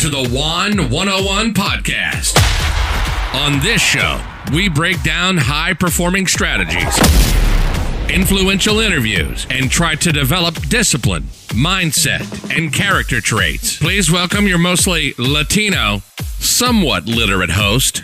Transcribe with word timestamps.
to 0.00 0.08
the 0.08 0.30
Juan 0.30 0.88
101 0.88 1.52
podcast. 1.52 2.34
On 3.34 3.60
this 3.60 3.82
show, 3.82 4.18
we 4.50 4.66
break 4.66 5.02
down 5.02 5.36
high 5.36 5.74
performing 5.74 6.26
strategies, 6.26 6.98
influential 8.08 8.80
interviews, 8.80 9.46
and 9.50 9.70
try 9.70 9.94
to 9.96 10.10
develop 10.10 10.54
discipline, 10.68 11.24
mindset, 11.48 12.56
and 12.56 12.72
character 12.72 13.20
traits. 13.20 13.76
Please 13.76 14.10
welcome 14.10 14.46
your 14.46 14.56
mostly 14.56 15.12
Latino, 15.18 15.98
somewhat 16.38 17.04
literate 17.04 17.50
host, 17.50 17.98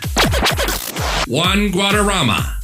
Juan 1.27 1.69
Guadarrama. 1.69 2.57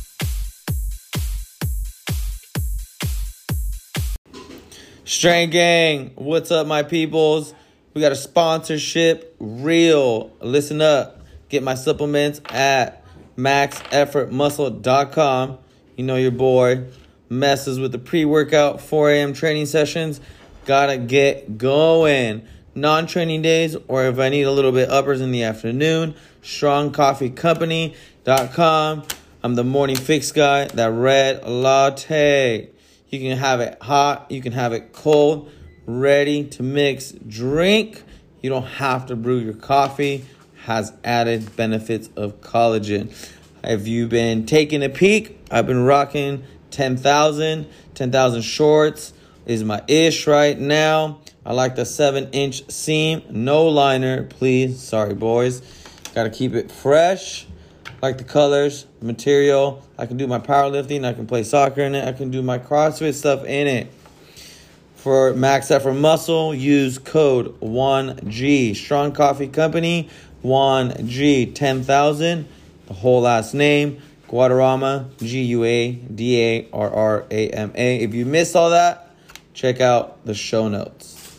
Strength 5.06 5.52
Gang, 5.54 6.12
what's 6.14 6.52
up, 6.52 6.68
my 6.68 6.84
peoples? 6.84 7.56
We 7.94 8.02
got 8.02 8.12
a 8.12 8.16
sponsorship, 8.16 9.36
real. 9.40 10.32
Listen 10.42 10.82
up. 10.82 11.22
Get 11.50 11.62
my 11.62 11.76
supplements 11.76 12.42
at 12.46 13.04
maxeffortmuscle.com. 13.38 15.60
You 15.96 16.04
know 16.04 16.16
your 16.16 16.32
boy 16.32 16.86
messes 17.30 17.80
with 17.80 17.92
the 17.92 18.00
pre 18.00 18.26
workout 18.26 18.82
4 18.82 19.12
a.m. 19.12 19.34
training 19.34 19.68
sessions. 19.68 20.20
Gotta 20.66 20.98
get 20.98 21.56
going. 21.58 22.48
Non 22.76 23.06
training 23.06 23.44
days, 23.44 23.78
or 23.88 24.06
if 24.06 24.18
I 24.18 24.30
need 24.30 24.42
a 24.44 24.52
little 24.52 24.72
bit 24.72 24.90
uppers 24.90 25.22
in 25.22 25.32
the 25.32 25.44
afternoon, 25.44 26.16
strongcoffeecompany.com. 26.42 29.04
I'm 29.44 29.56
the 29.56 29.64
morning 29.64 29.96
fix 29.96 30.32
guy, 30.32 30.66
that 30.66 30.92
red 30.92 31.48
latte. 31.48 32.70
You 33.10 33.20
can 33.20 33.38
have 33.38 33.60
it 33.60 33.78
hot, 33.80 34.32
you 34.32 34.42
can 34.42 34.54
have 34.54 34.74
it 34.74 34.92
cold, 34.92 35.52
ready 35.86 36.44
to 36.46 36.64
mix 36.64 37.12
drink. 37.12 38.04
You 38.42 38.50
don't 38.50 38.66
have 38.66 39.08
to 39.08 39.16
brew 39.16 39.38
your 39.38 39.54
coffee. 39.54 40.26
Has 40.66 40.94
added 41.04 41.56
benefits 41.56 42.10
of 42.16 42.40
collagen. 42.40 43.14
Have 43.64 43.88
you 43.88 44.08
been 44.08 44.46
taking 44.46 44.82
a 44.84 44.90
peek? 44.90 45.40
I've 45.52 45.68
been 45.68 45.84
rocking 45.84 46.44
10,000. 46.72 47.68
10,000 47.96 48.42
shorts 48.42 49.14
is 49.46 49.64
my 49.64 49.82
ish 49.88 50.26
right 50.26 50.58
now. 50.58 51.20
I 51.46 51.54
like 51.54 51.76
the 51.76 51.86
7 51.86 52.30
inch 52.32 52.70
seam. 52.72 53.24
No 53.30 53.68
liner, 53.68 54.24
please. 54.24 54.82
Sorry, 54.82 55.14
boys. 55.14 55.62
Gotta 56.16 56.30
keep 56.30 56.54
it 56.54 56.72
fresh 56.72 57.46
like 58.04 58.18
the 58.18 58.24
colors, 58.26 58.86
material. 59.02 59.82
I 59.98 60.06
can 60.06 60.18
do 60.18 60.28
my 60.28 60.38
powerlifting. 60.38 61.06
I 61.06 61.14
can 61.14 61.26
play 61.26 61.44
soccer 61.44 61.82
in 61.82 61.96
it. 61.96 62.06
I 62.06 62.12
can 62.12 62.32
do 62.32 62.42
my 62.42 62.60
CrossFit 62.60 63.14
stuff 63.14 63.46
in 63.46 63.66
it. 63.66 63.94
For 65.04 65.34
Max 65.34 65.70
Effort 65.70 65.96
Muscle, 65.96 66.56
use 66.56 66.98
code 66.98 67.60
1G. 67.60 68.74
Strong 68.74 69.12
Coffee 69.12 69.50
Company, 69.50 70.08
1G 70.46 71.54
10,000. 71.54 72.48
The 72.86 72.94
whole 72.94 73.20
last 73.20 73.54
name, 73.54 74.02
Guadarrama, 74.30 75.10
G 75.18 75.42
U 75.42 75.66
A 75.66 75.92
D 75.92 76.42
A 76.42 76.70
R 76.72 76.90
R 76.90 77.26
A 77.30 77.50
M 77.50 77.74
A. 77.76 78.00
If 78.00 78.14
you 78.14 78.26
missed 78.26 78.56
all 78.56 78.70
that, 78.70 79.14
check 79.54 79.82
out 79.82 80.26
the 80.26 80.34
show 80.34 80.70
notes. 80.70 81.38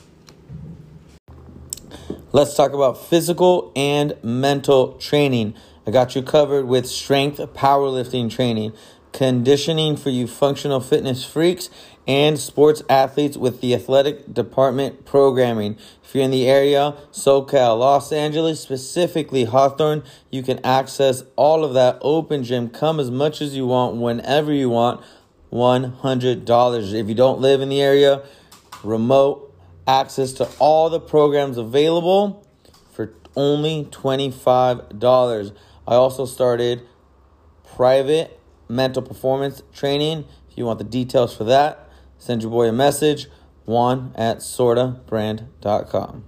Let's 2.32 2.54
talk 2.54 2.74
about 2.74 3.02
physical 3.02 3.72
and 3.74 4.14
mental 4.22 4.98
training. 4.98 5.54
I 5.86 5.90
got 5.90 6.14
you 6.14 6.20
covered 6.20 6.66
with 6.66 6.84
strength 6.84 7.38
powerlifting 7.38 8.30
training, 8.30 8.74
conditioning 9.14 9.96
for 9.96 10.10
you 10.10 10.26
functional 10.26 10.80
fitness 10.80 11.24
freaks, 11.24 11.70
and 12.06 12.38
sports 12.38 12.82
athletes 12.88 13.36
with 13.36 13.60
the 13.60 13.74
athletic 13.74 14.32
department 14.32 15.04
programming. 15.04 15.78
If 16.02 16.14
you're 16.14 16.24
in 16.24 16.30
the 16.30 16.46
area, 16.46 16.94
SoCal, 17.12 17.78
Los 17.78 18.12
Angeles, 18.12 18.60
specifically 18.60 19.44
Hawthorne, 19.44 20.02
you 20.30 20.42
can 20.42 20.64
access 20.64 21.24
all 21.36 21.64
of 21.64 21.74
that 21.74 21.98
open 22.02 22.44
gym. 22.44 22.68
Come 22.68 23.00
as 23.00 23.10
much 23.10 23.40
as 23.40 23.56
you 23.56 23.66
want, 23.66 23.96
whenever 23.96 24.52
you 24.52 24.68
want. 24.68 25.02
$100. 25.52 26.92
If 26.92 27.08
you 27.08 27.14
don't 27.14 27.40
live 27.40 27.60
in 27.60 27.68
the 27.68 27.80
area, 27.80 28.22
remote 28.82 29.54
access 29.86 30.32
to 30.32 30.48
all 30.58 30.90
the 30.90 30.98
programs 30.98 31.56
available 31.56 32.44
for 32.92 33.14
only 33.36 33.84
$25. 33.84 35.56
I 35.86 35.94
also 35.94 36.26
started 36.26 36.82
private 37.76 38.40
mental 38.68 39.02
performance 39.02 39.62
training. 39.72 40.24
If 40.50 40.58
you 40.58 40.64
want 40.64 40.78
the 40.78 40.84
details 40.84 41.36
for 41.36 41.44
that, 41.44 41.83
send 42.24 42.40
your 42.40 42.50
boy 42.50 42.66
a 42.66 42.72
message, 42.72 43.26
Juan 43.66 44.10
at 44.14 44.38
sortabrand.com. 44.38 46.24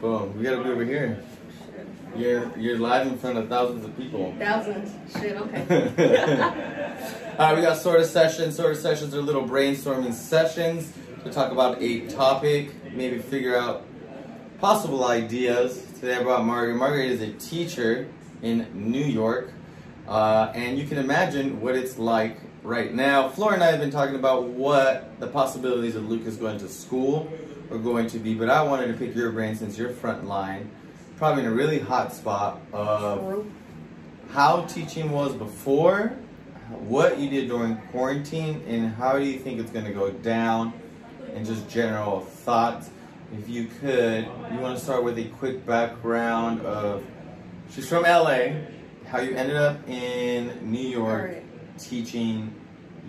Boom, 0.00 0.36
we 0.36 0.42
gotta 0.42 0.60
be 0.60 0.70
over 0.70 0.84
here. 0.84 1.22
You're, 2.16 2.58
you're 2.58 2.78
live 2.78 3.06
in 3.06 3.16
front 3.16 3.38
of 3.38 3.48
thousands 3.48 3.84
of 3.84 3.96
people. 3.96 4.34
Thousands. 4.40 4.92
Shit, 5.12 5.36
okay. 5.36 5.94
All 7.38 7.46
right, 7.46 7.54
we 7.54 7.62
got 7.62 7.78
sorta 7.78 8.04
sessions. 8.04 8.56
Sorta 8.56 8.74
sessions 8.74 9.14
are 9.14 9.22
little 9.22 9.46
brainstorming 9.46 10.12
sessions 10.12 10.92
to 11.22 11.30
talk 11.30 11.52
about 11.52 11.80
a 11.80 12.08
topic, 12.08 12.74
maybe 12.92 13.20
figure 13.20 13.56
out 13.56 13.86
possible 14.58 15.04
ideas. 15.04 15.80
Today 16.00 16.16
I 16.16 16.22
brought 16.24 16.44
Margaret. 16.44 16.74
Margaret 16.74 17.06
is 17.06 17.20
a 17.20 17.32
teacher 17.34 18.08
in 18.42 18.66
New 18.74 19.04
York, 19.04 19.52
uh, 20.08 20.50
and 20.56 20.76
you 20.76 20.88
can 20.88 20.98
imagine 20.98 21.60
what 21.60 21.76
it's 21.76 21.98
like 21.98 22.40
right 22.62 22.94
now. 22.94 23.28
Flora 23.28 23.54
and 23.54 23.64
I 23.64 23.70
have 23.70 23.80
been 23.80 23.90
talking 23.90 24.14
about 24.14 24.44
what 24.44 25.18
the 25.20 25.26
possibilities 25.26 25.96
of 25.96 26.08
Lucas 26.08 26.36
going 26.36 26.58
to 26.58 26.68
school 26.68 27.32
are 27.70 27.78
going 27.78 28.06
to 28.08 28.18
be, 28.18 28.34
but 28.34 28.48
I 28.48 28.62
wanted 28.62 28.88
to 28.88 28.94
pick 28.94 29.14
your 29.14 29.32
brain 29.32 29.56
since 29.56 29.76
you're 29.76 29.90
front 29.90 30.26
line, 30.26 30.70
probably 31.16 31.44
in 31.44 31.50
a 31.50 31.54
really 31.54 31.78
hot 31.78 32.12
spot 32.12 32.60
of 32.72 33.46
how 34.30 34.62
teaching 34.64 35.10
was 35.10 35.34
before, 35.34 36.08
what 36.70 37.18
you 37.18 37.28
did 37.28 37.48
during 37.48 37.76
quarantine, 37.90 38.62
and 38.66 38.92
how 38.94 39.18
do 39.18 39.24
you 39.24 39.38
think 39.38 39.60
it's 39.60 39.70
going 39.70 39.84
to 39.84 39.92
go 39.92 40.10
down, 40.10 40.72
and 41.34 41.44
just 41.44 41.68
general 41.68 42.20
thoughts. 42.20 42.90
If 43.38 43.48
you 43.48 43.66
could, 43.80 44.24
you 44.52 44.58
want 44.58 44.78
to 44.78 44.84
start 44.84 45.02
with 45.04 45.18
a 45.18 45.24
quick 45.24 45.64
background 45.64 46.60
of 46.62 47.02
she's 47.70 47.88
from 47.88 48.02
LA, 48.02 48.48
how 49.06 49.20
you 49.20 49.34
ended 49.34 49.56
up 49.56 49.88
in 49.88 50.70
New 50.70 50.86
York. 50.86 51.41
Teaching 51.86 52.54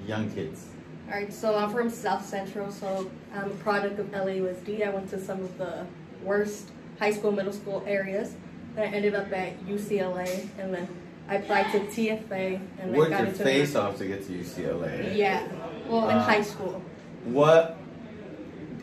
young 0.07 0.29
kids. 0.31 0.66
Alright, 1.07 1.34
so 1.34 1.56
I'm 1.56 1.69
from 1.72 1.89
South 1.89 2.25
Central, 2.25 2.72
so 2.72 3.09
I'm 3.35 3.51
a 3.51 3.56
product 3.56 4.00
of 4.00 4.07
LAUSD. 4.11 4.85
I 4.85 4.89
went 4.89 5.09
to 5.09 5.19
some 5.19 5.41
of 5.41 5.57
the 5.57 5.85
worst 6.23 6.69
high 7.00 7.12
school, 7.12 7.31
middle 7.31 7.53
school 7.53 7.83
areas. 7.85 8.35
Then 8.75 8.88
I 8.91 8.95
ended 8.95 9.13
up 9.13 9.31
at 9.31 9.59
UCLA, 9.66 10.47
and 10.57 10.73
then 10.73 10.88
I 11.28 11.35
applied 11.35 11.72
to 11.73 11.79
TFA, 11.81 12.56
and 12.79 12.91
then 12.91 12.94
Worked 12.94 13.12
got 13.12 13.19
your 13.19 13.29
into 13.29 13.44
face 13.44 13.75
off 13.75 13.97
to 13.97 14.07
get 14.07 14.25
to 14.28 14.33
UCLA. 14.33 15.16
Yeah, 15.16 15.45
well, 15.88 16.09
in 16.09 16.17
Uh, 16.17 16.23
high 16.23 16.41
school. 16.41 16.81
What 17.25 17.78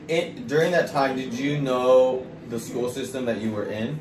it, 0.09 0.47
during 0.47 0.73
that 0.73 0.91
time 0.91 1.17
did 1.17 1.33
you 1.35 1.61
know 1.61 2.27
the 2.49 2.59
school 2.59 2.91
system 2.91 3.25
that 3.27 3.41
you 3.41 3.53
were 3.53 3.67
in? 3.67 4.01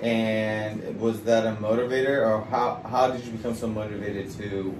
And 0.00 0.98
was 1.00 1.22
that 1.22 1.46
a 1.46 1.56
motivator 1.60 2.26
or 2.26 2.44
how 2.50 2.82
how 2.88 3.08
did 3.10 3.24
you 3.24 3.32
become 3.32 3.54
so 3.54 3.68
motivated 3.68 4.30
to 4.38 4.76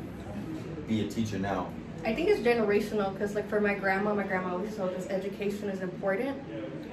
be 0.92 1.06
a 1.06 1.08
teacher 1.08 1.38
now? 1.38 1.70
I 2.04 2.14
think 2.14 2.28
it's 2.28 2.40
generational 2.40 3.12
because, 3.12 3.34
like, 3.34 3.48
for 3.48 3.60
my 3.60 3.74
grandma, 3.74 4.14
my 4.14 4.24
grandma 4.24 4.52
always 4.52 4.76
told 4.76 4.92
us 4.94 5.06
education 5.06 5.68
is 5.68 5.80
important. 5.80 6.36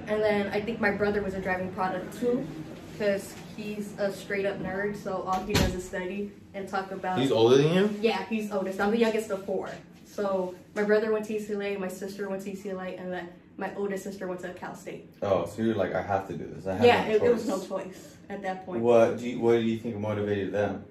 And 0.08 0.22
then 0.22 0.48
I 0.48 0.62
think 0.62 0.80
my 0.80 0.92
brother 0.92 1.22
was 1.22 1.34
a 1.34 1.42
driving 1.42 1.72
product 1.74 2.20
too 2.20 2.46
because 2.94 3.34
he's 3.56 3.94
a 3.98 4.12
straight 4.12 4.46
up 4.46 4.60
nerd, 4.60 4.96
so 4.96 5.22
all 5.22 5.42
he 5.46 5.54
does 5.54 5.74
is 5.74 5.88
study 5.88 6.32
and 6.54 6.68
talk 6.68 6.92
about. 6.92 7.20
He's 7.20 7.32
older 7.32 7.58
than 7.58 7.74
you? 7.74 7.96
Yeah, 8.02 8.26
he's 8.26 8.52
oldest. 8.52 8.80
I'm 8.80 8.92
the 8.92 8.98
youngest 8.98 9.30
of 9.32 9.46
four. 9.46 9.70
So 10.06 10.54
my 10.76 10.84
brother 10.84 11.12
went 11.14 11.26
to 11.26 11.34
UCLA, 11.34 11.80
my 11.80 11.88
sister 11.88 12.28
went 12.28 12.44
to 12.44 12.52
UCLA, 12.52 13.00
and 13.00 13.12
then 13.12 13.30
my 13.58 13.74
oldest 13.76 14.04
sister 14.04 14.28
went 14.28 14.42
to 14.42 14.54
Cal 14.54 14.76
State. 14.76 15.10
Oh, 15.22 15.46
so 15.46 15.62
you're 15.62 15.76
like 15.76 15.94
I 15.94 16.02
have 16.02 16.28
to 16.28 16.34
do 16.34 16.46
this. 16.48 16.68
I 16.68 16.76
have 16.76 16.86
Yeah, 16.86 17.08
no 17.08 17.16
it, 17.16 17.24
it 17.24 17.34
was 17.34 17.48
no 17.48 17.64
choice 17.64 18.18
at 18.30 18.42
that 18.42 18.66
point. 18.66 18.82
What 18.82 19.18
do 19.18 19.30
you, 19.30 19.40
what 19.40 19.54
do 19.54 19.62
you 19.62 19.80
think 19.80 19.98
motivated 19.98 20.52
them? 20.52 20.84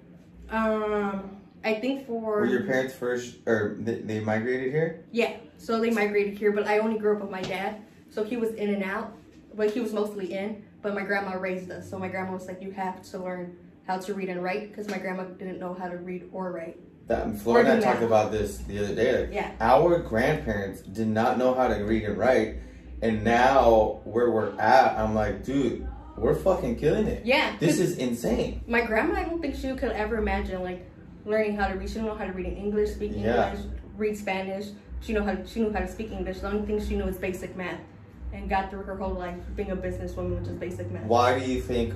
Um, 0.49 1.38
I 1.63 1.73
think 1.75 2.07
for 2.07 2.21
Were 2.41 2.45
your 2.45 2.63
parents 2.63 2.93
first 2.93 3.37
or 3.45 3.77
they, 3.79 3.95
they 3.95 4.19
migrated 4.19 4.71
here? 4.71 5.03
Yeah, 5.11 5.37
so 5.57 5.79
they 5.79 5.89
migrated 5.89 6.37
here, 6.37 6.51
but 6.51 6.67
I 6.67 6.79
only 6.79 6.97
grew 6.97 7.15
up 7.15 7.21
with 7.21 7.31
my 7.31 7.41
dad, 7.41 7.81
so 8.09 8.23
he 8.23 8.37
was 8.37 8.51
in 8.51 8.73
and 8.73 8.83
out, 8.83 9.13
but 9.55 9.71
he 9.71 9.79
was 9.81 9.93
mostly 9.93 10.33
in. 10.33 10.63
But 10.81 10.95
my 10.95 11.01
grandma 11.03 11.35
raised 11.37 11.69
us, 11.71 11.89
so 11.89 11.99
my 11.99 12.07
grandma 12.07 12.33
was 12.33 12.47
like, 12.47 12.61
"You 12.61 12.71
have 12.71 13.01
to 13.11 13.17
learn 13.19 13.57
how 13.85 13.97
to 13.97 14.13
read 14.13 14.29
and 14.29 14.41
write," 14.41 14.69
because 14.69 14.87
my 14.87 14.97
grandma 14.97 15.23
didn't 15.25 15.59
know 15.59 15.73
how 15.73 15.89
to 15.89 15.97
read 15.97 16.29
or 16.31 16.51
write. 16.53 16.79
That 17.07 17.35
Flora 17.39 17.65
and 17.65 17.83
I 17.83 17.91
talked 17.91 18.03
about 18.03 18.31
this 18.31 18.59
the 18.59 18.79
other 18.79 18.95
day. 18.95 19.21
Like, 19.25 19.33
Yeah. 19.33 19.51
Our 19.59 19.99
grandparents 19.99 20.81
did 20.81 21.07
not 21.07 21.37
know 21.37 21.53
how 21.53 21.67
to 21.67 21.83
read 21.83 22.03
and 22.03 22.17
write, 22.17 22.57
and 23.01 23.23
now 23.25 23.99
where 24.05 24.29
we're 24.31 24.57
at, 24.59 24.97
I'm 24.97 25.13
like, 25.15 25.43
dude, 25.43 25.85
we're 26.15 26.35
fucking 26.35 26.77
killing 26.77 27.07
it. 27.07 27.25
Yeah, 27.25 27.55
This 27.59 27.79
is 27.79 27.97
insane. 27.97 28.61
my 28.67 28.81
grandma. 28.81 29.15
I 29.15 29.23
don't 29.23 29.41
think 29.41 29.55
she 29.55 29.73
could 29.75 29.91
ever 29.91 30.17
imagine 30.17 30.63
like 30.63 30.85
learning 31.29 31.55
how 31.55 31.67
to 31.67 31.75
read. 31.75 31.87
She 31.87 31.95
didn't 31.95 32.07
know 32.07 32.15
how 32.15 32.25
to 32.25 32.33
read 32.33 32.47
in 32.47 32.57
English, 32.57 32.89
speak 32.95 33.11
Yeah. 33.15 33.51
English, 33.53 33.65
read 33.97 34.17
Spanish. 34.17 34.67
She 35.01 35.13
know 35.13 35.23
how 35.23 35.33
to, 35.35 35.45
she 35.47 35.59
knew 35.61 35.71
how 35.71 35.79
to 35.79 35.87
speak 35.87 36.11
English. 36.11 36.39
The 36.39 36.47
only 36.47 36.65
thing 36.65 36.81
she 36.85 36.95
knew 36.97 37.05
was 37.05 37.17
basic 37.17 37.55
math. 37.55 37.79
and 38.31 38.47
got 38.47 38.69
through 38.69 38.83
her 38.83 38.95
whole 38.95 39.13
life 39.15 39.39
being 39.55 39.71
a 39.71 39.75
businesswoman, 39.75 40.37
which 40.39 40.47
is 40.47 40.55
basic 40.55 40.91
math. 40.91 41.03
Why 41.05 41.39
do 41.39 41.51
you 41.51 41.59
think? 41.61 41.95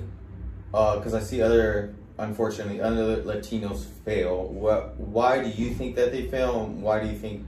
Because 0.72 1.14
I 1.14 1.20
see 1.20 1.40
other, 1.40 1.94
unfortunately, 2.18 2.80
other 2.80 3.22
Latinos 3.22 3.84
fail. 4.04 4.48
What? 4.48 4.96
Why 4.98 5.40
do 5.44 5.48
you 5.48 5.72
think 5.74 5.94
that 5.94 6.10
they 6.10 6.22
fail? 6.26 6.64
And 6.64 6.82
why 6.82 6.98
do 6.98 7.06
you 7.06 7.16
think 7.16 7.46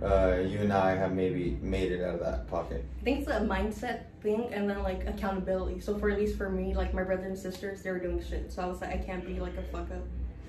uh, 0.00 0.36
you 0.46 0.60
and 0.60 0.72
I 0.72 0.94
have 0.94 1.12
maybe 1.12 1.58
made 1.60 1.90
it 1.90 2.04
out 2.04 2.14
of 2.14 2.20
that 2.20 2.46
pocket? 2.46 2.84
I 3.00 3.02
think 3.04 3.18
it's 3.22 3.28
a 3.28 3.40
mindset 3.40 4.02
thing 4.22 4.48
and 4.52 4.70
then 4.70 4.80
like 4.84 5.08
accountability. 5.08 5.80
So 5.80 5.98
for 5.98 6.08
at 6.08 6.16
least 6.16 6.36
for 6.38 6.48
me, 6.48 6.72
like 6.72 6.94
my 6.94 7.02
brothers 7.02 7.26
and 7.26 7.36
sisters, 7.36 7.82
they 7.82 7.90
were 7.90 7.98
doing 7.98 8.22
shit. 8.22 8.52
So 8.52 8.62
I 8.62 8.66
was 8.66 8.80
like, 8.80 8.90
I 8.92 8.98
can't 8.98 9.26
be 9.26 9.40
like 9.40 9.56
a 9.56 9.62
fuck 9.72 9.90
up. 9.90 10.04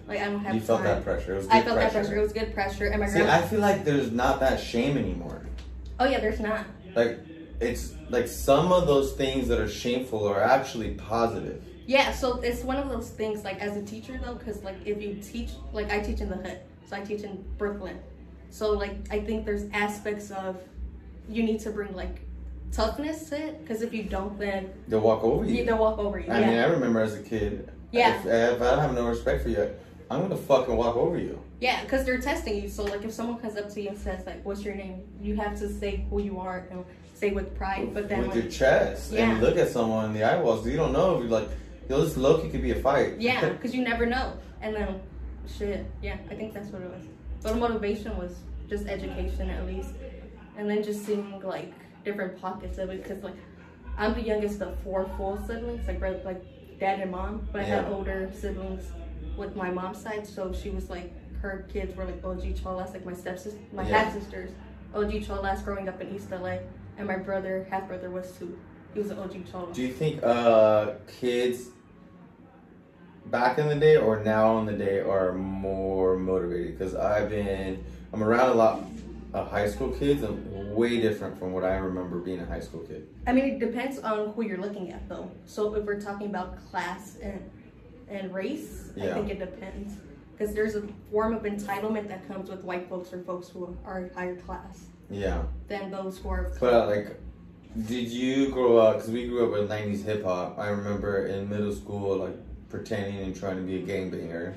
Like 0.07 0.19
I 0.19 0.25
don't 0.25 0.39
have 0.39 0.55
You 0.55 0.61
felt 0.61 0.79
time. 0.79 0.87
that 0.87 1.03
pressure. 1.03 1.33
It 1.33 1.37
was 1.37 1.47
I 1.47 1.61
felt 1.61 1.77
pressure. 1.77 1.93
that 1.93 1.93
pressure. 2.05 2.15
It 2.17 2.21
was 2.21 2.33
good 2.33 2.53
pressure. 2.53 2.85
And 2.87 2.99
my 3.01 3.07
See, 3.07 3.19
grandma. 3.19 3.33
I 3.33 3.41
feel 3.41 3.59
like 3.59 3.85
there's 3.85 4.11
not 4.11 4.39
that 4.41 4.59
shame 4.59 4.97
anymore. 4.97 5.41
oh 5.99 6.05
yeah, 6.05 6.19
there's 6.19 6.39
not. 6.39 6.65
Like, 6.95 7.19
it's 7.59 7.93
like 8.09 8.27
some 8.27 8.71
of 8.73 8.87
those 8.87 9.13
things 9.13 9.47
that 9.47 9.59
are 9.59 9.67
shameful 9.69 10.27
are 10.27 10.41
actually 10.41 10.91
positive. 10.95 11.63
Yeah, 11.85 12.11
so 12.11 12.39
it's 12.41 12.63
one 12.63 12.77
of 12.77 12.89
those 12.89 13.09
things 13.09 13.43
like 13.43 13.59
as 13.59 13.77
a 13.77 13.83
teacher 13.83 14.19
though, 14.23 14.35
because 14.35 14.63
like 14.63 14.75
if 14.85 15.01
you 15.01 15.15
teach, 15.21 15.49
like 15.73 15.91
I 15.91 15.99
teach 15.99 16.19
in 16.21 16.29
the 16.29 16.35
hood, 16.37 16.59
so 16.87 16.95
I 16.97 17.01
teach 17.01 17.21
in 17.21 17.43
Brooklyn. 17.57 17.99
So 18.49 18.71
like 18.71 18.95
I 19.11 19.19
think 19.21 19.45
there's 19.45 19.63
aspects 19.73 20.31
of 20.31 20.57
you 21.29 21.43
need 21.43 21.59
to 21.61 21.69
bring 21.71 21.93
like 21.95 22.21
toughness 22.71 23.29
to 23.29 23.37
it, 23.47 23.61
because 23.61 23.81
if 23.81 23.93
you 23.93 24.03
don't, 24.03 24.37
then 24.39 24.71
They'll 24.87 24.99
walk 25.01 25.23
over 25.23 25.45
you. 25.45 25.55
you 25.57 25.65
they'll 25.65 25.77
walk 25.77 25.97
over 25.99 26.19
you. 26.19 26.31
I 26.31 26.39
yeah. 26.39 26.47
mean, 26.49 26.59
I 26.59 26.65
remember 26.65 27.01
as 27.01 27.15
a 27.15 27.21
kid. 27.21 27.69
Yeah. 27.91 28.19
If, 28.21 28.25
if 28.25 28.61
I 28.61 28.81
have 28.81 28.93
no 28.93 29.07
respect 29.07 29.43
for 29.43 29.49
you, 29.49 29.69
I'm 30.11 30.21
gonna 30.21 30.35
fucking 30.35 30.75
walk 30.75 30.97
over 30.97 31.17
you. 31.17 31.41
Yeah, 31.61 31.83
because 31.83 32.05
they're 32.05 32.19
testing 32.19 32.61
you. 32.61 32.67
So, 32.67 32.83
like, 32.83 33.03
if 33.03 33.13
someone 33.13 33.37
comes 33.39 33.55
up 33.55 33.69
to 33.69 33.81
you 33.81 33.89
and 33.89 33.97
says, 33.97 34.25
like, 34.25 34.43
what's 34.43 34.61
your 34.61 34.75
name? 34.75 35.03
You 35.21 35.37
have 35.37 35.57
to 35.59 35.69
say 35.69 36.05
who 36.09 36.21
you 36.21 36.37
are 36.37 36.67
and 36.69 36.83
say 37.13 37.31
with 37.31 37.55
pride. 37.55 37.93
But 37.93 38.09
then, 38.09 38.19
with 38.19 38.35
like, 38.35 38.43
your 38.43 38.51
chest 38.51 39.13
Yeah. 39.13 39.31
and 39.31 39.41
look 39.41 39.55
at 39.55 39.69
someone 39.69 40.05
in 40.07 40.13
the 40.13 40.23
eyeballs. 40.25 40.67
You 40.67 40.75
don't 40.75 40.91
know 40.91 41.15
if 41.15 41.21
you're 41.21 41.29
like, 41.29 41.47
yo, 41.87 42.01
this 42.01 42.17
Loki 42.17 42.49
could 42.49 42.61
be 42.61 42.71
a 42.71 42.75
fight. 42.75 43.15
yeah, 43.19 43.49
because 43.49 43.73
you 43.73 43.83
never 43.83 44.05
know. 44.05 44.33
And 44.61 44.75
then, 44.75 44.99
shit, 45.57 45.85
yeah, 46.01 46.17
I 46.29 46.35
think 46.35 46.53
that's 46.53 46.67
what 46.71 46.81
it 46.81 46.89
was. 46.89 47.05
But 47.41 47.53
the 47.53 47.59
motivation 47.59 48.17
was 48.17 48.35
just 48.69 48.87
education, 48.87 49.49
at 49.49 49.65
least. 49.65 49.91
And 50.57 50.69
then 50.69 50.83
just 50.83 51.05
seeing, 51.05 51.39
like, 51.39 51.71
different 52.03 52.41
pockets 52.41 52.79
of 52.79 52.89
it. 52.89 53.01
Because, 53.01 53.23
like, 53.23 53.35
I'm 53.97 54.13
the 54.13 54.23
youngest 54.23 54.61
of 54.61 54.77
four 54.79 55.09
full 55.15 55.37
siblings, 55.47 55.87
like, 55.87 56.01
like 56.25 56.43
dad 56.81 56.99
and 56.99 57.11
mom. 57.11 57.47
But 57.53 57.61
I 57.61 57.63
have 57.63 57.89
older 57.89 58.29
siblings 58.33 58.91
with 59.37 59.55
my 59.55 59.69
mom's 59.69 60.01
side. 60.01 60.25
So 60.27 60.53
she 60.53 60.69
was 60.69 60.89
like, 60.89 61.11
her 61.41 61.65
kids 61.71 61.95
were 61.95 62.05
like 62.05 62.23
OG 62.23 62.55
Cholas, 62.61 62.93
like 62.93 63.05
my 63.05 63.13
stepsister, 63.13 63.59
my 63.73 63.87
Yeah. 63.87 64.03
half 64.03 64.13
sisters, 64.13 64.51
OG 64.93 65.23
Cholas 65.25 65.61
growing 65.63 65.87
up 65.89 65.99
in 66.01 66.13
East 66.15 66.31
LA. 66.31 66.57
And 66.97 67.07
my 67.07 67.17
brother, 67.17 67.65
half 67.69 67.87
brother, 67.87 68.09
was 68.09 68.31
too. 68.37 68.57
He 68.93 68.99
was 68.99 69.09
an 69.09 69.19
OG 69.19 69.45
Chola. 69.51 69.73
Do 69.73 69.81
you 69.81 69.91
think 69.91 70.21
uh 70.23 70.93
kids 71.19 71.69
back 73.27 73.57
in 73.57 73.67
the 73.67 73.75
day 73.75 73.97
or 73.97 74.23
now 74.23 74.57
in 74.59 74.65
the 74.65 74.73
day 74.73 74.99
are 74.99 75.33
more 75.33 76.17
motivated? 76.17 76.77
Because 76.77 76.95
I've 76.95 77.29
been, 77.29 77.83
I'm 78.13 78.21
around 78.23 78.49
a 78.49 78.53
lot 78.53 78.83
of 79.33 79.49
high 79.49 79.69
school 79.69 79.89
kids 79.93 80.23
and 80.23 80.75
way 80.75 80.99
different 80.99 81.39
from 81.39 81.53
what 81.53 81.63
I 81.63 81.75
remember 81.77 82.19
being 82.19 82.39
a 82.41 82.45
high 82.45 82.59
school 82.59 82.81
kid. 82.81 83.07
I 83.25 83.31
mean, 83.31 83.45
it 83.45 83.59
depends 83.59 83.99
on 83.99 84.33
who 84.33 84.43
you're 84.43 84.57
looking 84.57 84.91
at, 84.91 85.07
though. 85.07 85.31
So 85.45 85.73
if 85.75 85.85
we're 85.85 86.01
talking 86.01 86.27
about 86.27 86.57
class 86.69 87.17
and 87.21 87.49
and 88.11 88.33
race, 88.33 88.89
I 88.97 89.13
think 89.13 89.29
it 89.29 89.39
depends. 89.39 89.93
Because 90.37 90.53
there's 90.53 90.75
a 90.75 90.83
form 91.11 91.33
of 91.33 91.43
entitlement 91.43 92.07
that 92.09 92.27
comes 92.27 92.49
with 92.49 92.63
white 92.63 92.89
folks 92.89 93.13
or 93.13 93.21
folks 93.23 93.47
who 93.49 93.75
are 93.85 94.09
higher 94.15 94.35
class 94.35 94.85
Yeah. 95.09 95.43
than 95.67 95.91
those 95.91 96.17
who 96.17 96.29
are. 96.29 96.51
But 96.59 96.73
uh, 96.73 96.85
like, 96.87 97.19
did 97.87 98.09
you 98.09 98.49
grow 98.49 98.77
up? 98.77 98.97
Because 98.97 99.11
we 99.11 99.27
grew 99.27 99.45
up 99.45 99.51
with 99.51 99.69
'90s 99.69 100.03
hip 100.03 100.23
hop. 100.23 100.57
I 100.59 100.69
remember 100.69 101.27
in 101.27 101.47
middle 101.49 101.71
school, 101.73 102.17
like 102.17 102.35
pretending 102.69 103.19
and 103.19 103.35
trying 103.35 103.57
to 103.57 103.61
be 103.63 103.77
a 103.77 103.81
gangbanger. 103.85 104.55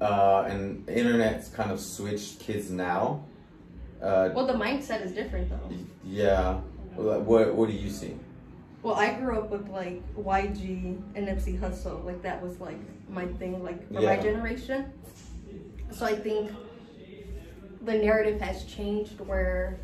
Uh, 0.00 0.44
and 0.48 0.84
the 0.86 0.96
internet's 0.96 1.48
kind 1.48 1.70
of 1.70 1.80
switched 1.80 2.38
kids 2.40 2.70
now. 2.70 3.24
Uh, 4.00 4.28
Well, 4.34 4.46
the 4.46 4.52
mindset 4.52 5.02
is 5.04 5.12
different, 5.12 5.48
though. 5.48 5.74
yeah. 6.04 6.60
What, 6.94 7.54
what 7.54 7.68
do 7.68 7.74
you 7.74 7.90
see? 7.90 8.14
Well, 8.86 8.94
I 8.94 9.14
grew 9.14 9.36
up 9.36 9.50
with 9.50 9.68
like 9.68 10.00
YG 10.14 11.02
and 11.16 11.26
Nipsey 11.26 11.58
Hussle. 11.58 12.04
Like 12.04 12.22
that 12.22 12.40
was 12.40 12.60
like 12.60 12.78
my 13.10 13.26
thing, 13.26 13.64
like 13.64 13.84
for 13.88 14.00
my 14.00 14.16
generation. 14.16 14.92
So 15.90 16.06
I 16.06 16.14
think 16.14 16.52
the 17.82 17.94
narrative 17.94 18.40
has 18.40 18.62
changed 18.62 19.18
where 19.18 19.80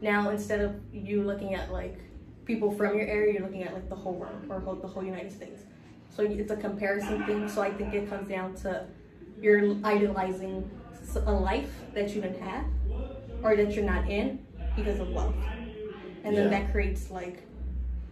now 0.00 0.30
instead 0.30 0.62
of 0.62 0.80
you 0.94 1.24
looking 1.24 1.54
at 1.54 1.70
like 1.70 1.98
people 2.46 2.70
from 2.70 2.96
your 2.96 3.06
area, 3.06 3.34
you're 3.34 3.42
looking 3.42 3.64
at 3.64 3.74
like 3.74 3.90
the 3.90 3.94
whole 3.94 4.14
world 4.14 4.46
or 4.48 4.60
whole, 4.60 4.76
the 4.76 4.88
whole 4.88 5.04
United 5.04 5.30
States. 5.30 5.64
So 6.08 6.22
it's 6.22 6.50
a 6.50 6.56
comparison 6.56 7.22
thing. 7.26 7.46
So 7.50 7.60
I 7.60 7.70
think 7.70 7.92
it 7.92 8.08
comes 8.08 8.30
down 8.30 8.54
to 8.62 8.86
you're 9.42 9.76
idolizing 9.84 10.70
a 11.26 11.32
life 11.32 11.70
that 11.92 12.14
you 12.14 12.22
didn't 12.22 12.40
have 12.40 12.64
or 13.42 13.56
that 13.56 13.74
you're 13.74 13.84
not 13.84 14.08
in 14.08 14.38
because 14.74 15.00
of 15.00 15.10
wealth. 15.10 15.36
And 16.24 16.34
then 16.34 16.48
that 16.48 16.72
creates 16.72 17.10
like 17.10 17.42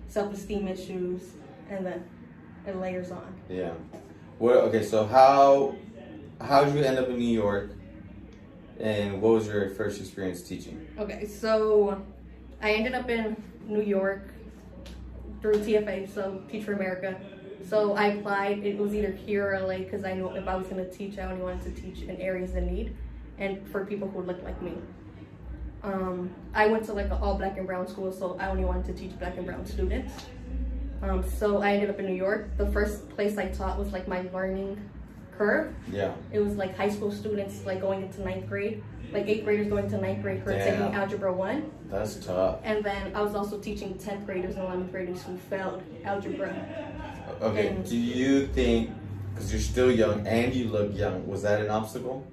self-esteem 0.08 0.68
issues 0.68 1.32
and 1.70 1.84
then 1.84 2.04
it 2.66 2.76
layers 2.76 3.10
on. 3.10 3.34
Yeah. 3.48 3.72
What? 4.38 4.56
Okay. 4.56 4.82
So 4.82 5.06
how 5.06 5.76
how 6.40 6.64
did 6.64 6.74
you 6.74 6.82
end 6.82 6.98
up 6.98 7.08
in 7.08 7.18
New 7.18 7.24
York? 7.24 7.70
And 8.80 9.22
what 9.22 9.34
was 9.34 9.46
your 9.46 9.70
first 9.70 10.00
experience 10.00 10.42
teaching? 10.42 10.86
Okay, 10.98 11.26
so 11.26 12.02
I 12.60 12.72
ended 12.72 12.94
up 12.94 13.08
in 13.08 13.36
New 13.66 13.82
York 13.82 14.30
through 15.40 15.54
TFA, 15.54 16.12
so 16.12 16.42
Teach 16.50 16.64
for 16.64 16.72
America. 16.72 17.20
So 17.68 17.94
I 17.94 18.06
applied. 18.08 18.64
It 18.64 18.76
was 18.76 18.94
either 18.94 19.12
here 19.12 19.54
or 19.54 19.60
LA 19.60 19.78
because 19.78 20.04
I 20.04 20.14
knew 20.14 20.28
if 20.34 20.48
I 20.48 20.56
was 20.56 20.66
going 20.66 20.84
to 20.84 20.90
teach, 20.90 21.18
I 21.18 21.22
only 21.22 21.42
wanted 21.42 21.62
to 21.74 21.82
teach 21.82 22.02
in 22.02 22.20
areas 22.20 22.54
in 22.54 22.66
need 22.66 22.96
and 23.38 23.66
for 23.68 23.86
people 23.86 24.08
who 24.08 24.22
look 24.22 24.42
like 24.42 24.60
me. 24.60 24.74
Um, 25.84 26.30
I 26.54 26.66
went 26.66 26.84
to 26.86 26.92
like 26.94 27.06
an 27.06 27.12
all 27.12 27.34
black 27.36 27.58
and 27.58 27.66
brown 27.66 27.86
school, 27.86 28.10
so 28.10 28.36
I 28.40 28.48
only 28.48 28.64
wanted 28.64 28.86
to 28.86 28.92
teach 28.94 29.16
black 29.18 29.36
and 29.36 29.44
brown 29.46 29.66
students. 29.66 30.12
Um, 31.02 31.22
so 31.28 31.58
I 31.58 31.74
ended 31.74 31.90
up 31.90 31.98
in 31.98 32.06
New 32.06 32.14
York. 32.14 32.56
The 32.56 32.66
first 32.66 33.08
place 33.10 33.36
I 33.36 33.48
taught 33.48 33.78
was 33.78 33.92
like 33.92 34.08
my 34.08 34.22
learning 34.32 34.80
curve. 35.36 35.74
Yeah. 35.90 36.14
It 36.32 36.40
was 36.40 36.56
like 36.56 36.76
high 36.76 36.88
school 36.88 37.12
students 37.12 37.66
like 37.66 37.80
going 37.80 38.02
into 38.02 38.22
ninth 38.22 38.48
grade, 38.48 38.82
like 39.12 39.28
eighth 39.28 39.44
graders 39.44 39.68
going 39.68 39.90
to 39.90 39.98
ninth 39.98 40.22
grade 40.22 40.42
Damn. 40.44 40.58
taking 40.58 40.94
algebra 40.94 41.32
one. 41.32 41.70
That's 41.90 42.16
tough. 42.16 42.60
And 42.64 42.82
then 42.82 43.14
I 43.14 43.20
was 43.20 43.34
also 43.34 43.58
teaching 43.58 43.94
10th 43.94 44.24
graders 44.24 44.56
and 44.56 44.66
11th 44.66 44.90
graders 44.90 45.22
who 45.22 45.36
failed 45.36 45.82
algebra. 46.04 46.54
Okay. 47.42 47.68
And- 47.68 47.84
Do 47.88 47.96
you 47.96 48.46
think 48.46 48.90
because 49.34 49.52
you're 49.52 49.60
still 49.60 49.90
young 49.90 50.26
and 50.26 50.54
you 50.54 50.68
look 50.68 50.96
young, 50.96 51.26
was 51.26 51.42
that 51.42 51.60
an 51.60 51.68
obstacle? 51.68 52.26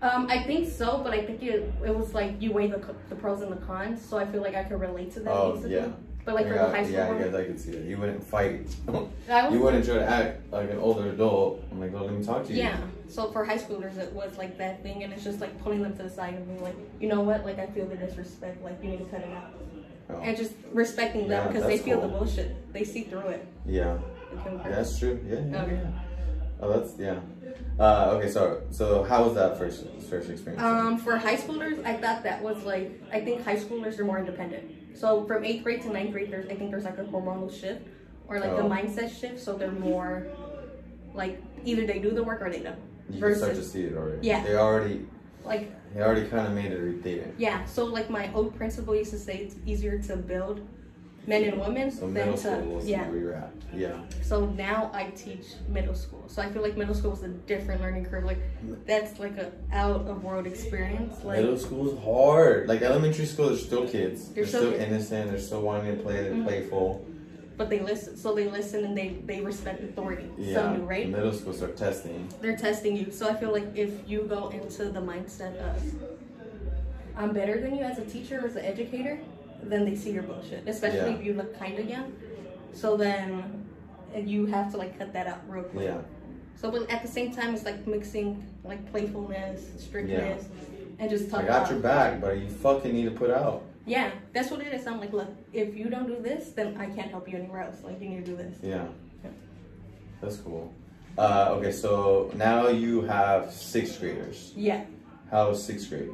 Um, 0.00 0.26
I 0.30 0.42
think 0.44 0.68
so, 0.68 1.00
but 1.02 1.12
I 1.12 1.24
think 1.24 1.42
it, 1.42 1.72
it 1.84 1.94
was 1.94 2.14
like 2.14 2.40
you 2.40 2.52
weigh 2.52 2.68
the, 2.68 2.80
the 3.08 3.16
pros 3.16 3.40
and 3.42 3.50
the 3.50 3.56
cons, 3.56 4.00
so 4.04 4.16
I 4.16 4.26
feel 4.26 4.42
like 4.42 4.54
I 4.54 4.62
could 4.62 4.80
relate 4.80 5.12
to 5.14 5.20
that 5.20 5.32
Oh, 5.32 5.56
easily. 5.56 5.74
yeah. 5.74 5.88
But 6.24 6.34
like 6.34 6.46
for 6.46 6.54
the 6.54 6.68
high 6.68 6.82
school 6.84 6.92
yeah, 6.94 7.06
I 7.06 7.08
one, 7.08 7.18
guess 7.22 7.34
I 7.34 7.44
could 7.44 7.58
see 7.58 7.70
that. 7.72 7.84
You 7.84 7.96
wouldn't 7.96 8.22
fight. 8.22 8.66
I 9.30 9.48
you 9.48 9.60
wouldn't 9.60 9.84
try 9.86 9.94
to 9.94 10.04
act 10.06 10.52
like 10.52 10.70
an 10.70 10.78
older 10.78 11.08
adult. 11.08 11.64
I'm 11.72 11.80
like, 11.80 11.92
well, 11.92 12.04
let 12.04 12.12
me 12.14 12.22
talk 12.24 12.44
to 12.46 12.52
you. 12.52 12.58
Yeah. 12.58 12.76
So 13.08 13.30
for 13.32 13.44
high 13.46 13.56
schoolers, 13.56 13.96
it 13.96 14.12
was 14.12 14.36
like 14.36 14.58
that 14.58 14.82
thing, 14.82 15.02
and 15.04 15.12
it's 15.12 15.24
just 15.24 15.40
like 15.40 15.58
pulling 15.62 15.82
them 15.82 15.96
to 15.96 16.02
the 16.02 16.10
side 16.10 16.34
and 16.34 16.46
being 16.46 16.62
like, 16.62 16.76
you 17.00 17.08
know 17.08 17.22
what? 17.22 17.46
Like 17.46 17.58
I 17.58 17.66
feel 17.66 17.86
the 17.86 17.96
disrespect. 17.96 18.62
Like 18.62 18.78
you 18.82 18.90
need 18.90 18.98
to 18.98 19.04
cut 19.06 19.20
it 19.20 19.30
out, 19.30 19.54
Oh, 20.10 20.20
and 20.20 20.36
just 20.36 20.52
respecting 20.72 21.28
them 21.28 21.44
Yeah, 21.44 21.48
because 21.48 21.64
they 21.66 21.78
feel 21.78 21.98
cool. 21.98 22.08
the 22.10 22.18
bullshit. 22.18 22.72
They 22.74 22.84
see 22.84 23.02
through 23.04 23.28
it. 23.28 23.46
yeah. 23.66 23.96
Yeah, 24.44 24.68
that's 24.68 24.98
true. 24.98 25.18
Yeah. 25.26 25.40
yeah, 25.50 25.62
Okay. 25.62 25.72
yeah. 25.76 25.90
Oh, 26.60 26.68
that's 26.78 26.98
yeah. 26.98 27.20
Uh, 27.78 28.14
okay, 28.16 28.28
so 28.28 28.60
so 28.70 29.04
how 29.04 29.22
was 29.24 29.34
that 29.34 29.56
first 29.56 29.86
first 30.10 30.28
experience? 30.30 30.62
Um, 30.62 30.98
for 30.98 31.16
high 31.16 31.36
schoolers, 31.36 31.84
I 31.84 31.94
thought 31.96 32.22
that 32.24 32.42
was 32.42 32.62
like 32.64 33.00
I 33.12 33.20
think 33.20 33.44
high 33.44 33.56
schoolers 33.56 33.98
are 33.98 34.04
more 34.04 34.18
independent. 34.18 34.96
So 34.96 35.24
from 35.26 35.44
eighth 35.44 35.62
grade 35.62 35.82
to 35.82 35.92
ninth 35.92 36.12
grade, 36.12 36.30
there's 36.32 36.46
I 36.50 36.54
think 36.56 36.70
there's 36.72 36.84
like 36.84 36.98
a 36.98 37.04
hormonal 37.04 37.48
shift 37.52 37.86
or 38.26 38.40
like 38.40 38.50
the 38.56 38.62
Oh. 38.62 38.68
mindset 38.68 39.10
shift. 39.16 39.38
So 39.40 39.54
they're 39.56 39.70
more 39.70 40.26
like 41.14 41.40
either 41.64 41.86
they 41.86 42.00
do 42.00 42.10
the 42.10 42.22
work 42.22 42.42
or 42.42 42.50
they 42.50 42.60
don't. 42.60 42.76
you 43.10 43.20
can 43.20 43.34
start 43.36 43.54
to 43.54 43.62
see 43.62 43.84
it 43.84 43.96
already. 43.96 44.26
Yeah. 44.26 44.42
They 44.42 44.56
already 44.56 45.06
Like 45.44 45.70
they 45.94 46.02
already 46.02 46.26
kind 46.28 46.46
of 46.48 46.52
made 46.54 46.72
it 46.72 47.02
didn't. 47.04 47.38
yeah, 47.38 47.64
so 47.64 47.84
like 47.84 48.10
my 48.10 48.30
old 48.34 48.56
principal 48.56 48.94
used 48.94 49.12
to 49.12 49.18
say 49.18 49.38
it's 49.38 49.54
easier 49.66 49.98
to 50.00 50.16
build 50.16 50.66
men 51.28 51.44
and 51.44 51.60
women 51.60 51.90
So 51.90 52.06
middle 52.06 52.32
to 52.32 52.38
school 52.38 52.82
yeah. 52.84 53.06
where 53.08 53.18
you're 53.18 53.34
at. 53.34 53.52
Yeah. 53.74 54.00
So 54.22 54.46
now 54.46 54.90
I 54.94 55.10
teach 55.10 55.44
middle 55.68 55.94
school. 55.94 56.24
So 56.26 56.40
I 56.40 56.50
feel 56.50 56.62
like 56.62 56.76
middle 56.76 56.94
school 56.94 57.12
is 57.12 57.22
a 57.22 57.28
different 57.28 57.80
learning 57.82 58.06
curve. 58.06 58.24
Like 58.24 58.38
that's 58.86 59.18
like 59.20 59.36
a 59.36 59.52
out 59.72 60.06
of 60.06 60.24
world 60.24 60.46
experience. 60.46 61.22
Like 61.22 61.40
Middle 61.40 61.58
school's 61.58 62.02
hard. 62.02 62.66
Like 62.68 62.80
elementary 62.82 63.26
school, 63.26 63.48
they're 63.48 63.58
still 63.58 63.86
kids. 63.86 64.28
They're, 64.28 64.44
They're 64.44 64.46
still 64.46 64.72
innocent. 64.72 65.30
They're 65.30 65.38
still 65.40 65.60
wanting 65.62 65.96
to 65.96 66.02
play. 66.02 66.22
They're 66.22 66.32
Mhm. 66.32 66.44
playful. 66.44 67.04
but 67.58 67.68
they 67.70 67.80
listen 67.80 68.16
so 68.16 68.32
they 68.36 68.48
listen 68.48 68.84
and 68.84 68.96
they 68.96 69.08
they 69.26 69.40
respect 69.40 69.82
authority. 69.82 70.28
Yeah. 70.38 70.54
Some 70.54 70.76
do, 70.76 70.82
right? 70.82 71.08
Middle 71.10 71.32
school 71.32 71.52
start 71.52 71.76
testing. 71.76 72.28
they're 72.40 72.56
testing 72.56 72.96
you. 72.96 73.10
So 73.10 73.28
I 73.28 73.34
feel 73.34 73.50
like 73.52 73.66
if 73.76 73.90
you 74.10 74.22
go 74.36 74.48
into 74.50 74.82
the 74.96 75.00
mindset 75.00 75.54
of 75.68 75.82
I'm 77.16 77.32
better 77.32 77.60
than 77.60 77.74
you 77.76 77.82
as 77.82 77.98
a 77.98 78.04
teacher, 78.04 78.40
or 78.40 78.46
as 78.46 78.54
an 78.54 78.64
educator, 78.64 79.18
then 79.62 79.84
they 79.84 79.94
see 79.94 80.10
your 80.12 80.22
bullshit, 80.22 80.66
especially 80.66 81.10
Yeah. 81.10 81.18
if 81.18 81.24
you 81.24 81.34
look 81.34 81.58
kind 81.58 81.78
of 81.78 81.88
young. 81.88 82.12
So 82.72 82.96
then 82.96 83.66
you 84.14 84.46
have 84.46 84.70
to 84.72 84.76
like 84.76 84.98
cut 84.98 85.12
that 85.12 85.26
out 85.26 85.40
real 85.48 85.64
quick. 85.64 85.84
Yeah. 85.84 85.98
So, 86.56 86.70
but 86.70 86.90
at 86.90 87.02
the 87.02 87.08
same 87.08 87.32
time, 87.32 87.54
it's 87.54 87.64
like 87.64 87.86
mixing 87.86 88.44
like 88.64 88.90
playfulness, 88.90 89.64
strictness, 89.78 90.46
and 90.98 91.08
just 91.08 91.30
talk 91.30 91.44
I 91.44 91.46
got 91.46 91.70
your 91.70 91.78
back, 91.78 92.20
but 92.20 92.38
you 92.38 92.48
fucking 92.48 92.92
need 92.92 93.04
to 93.04 93.12
put 93.12 93.30
out. 93.30 93.62
Yeah, 93.86 94.10
that's 94.32 94.50
what 94.50 94.60
it 94.60 94.72
is. 94.74 94.86
I'm 94.86 95.00
like, 95.00 95.12
look, 95.12 95.28
if 95.52 95.74
you 95.76 95.88
don't 95.88 96.06
do 96.06 96.20
this, 96.20 96.50
then 96.50 96.76
I 96.76 96.86
can't 96.86 97.10
help 97.10 97.28
you 97.30 97.38
anywhere 97.38 97.62
else. 97.62 97.76
Like, 97.82 98.00
you 98.02 98.08
need 98.10 98.24
to 98.24 98.30
do 98.32 98.36
this. 98.36 98.58
Yeah. 98.62 98.86
Yeah. 99.24 99.30
That's 100.20 100.36
cool. 100.36 100.72
Uh, 101.16 101.54
okay, 101.56 101.72
so 101.72 102.30
now 102.36 102.68
you 102.68 103.02
have 103.02 103.50
sixth 103.52 103.98
graders. 104.00 104.52
Yeah, 104.54 104.84
How's 105.30 105.62
sixth 105.64 105.88
grade? 105.90 106.10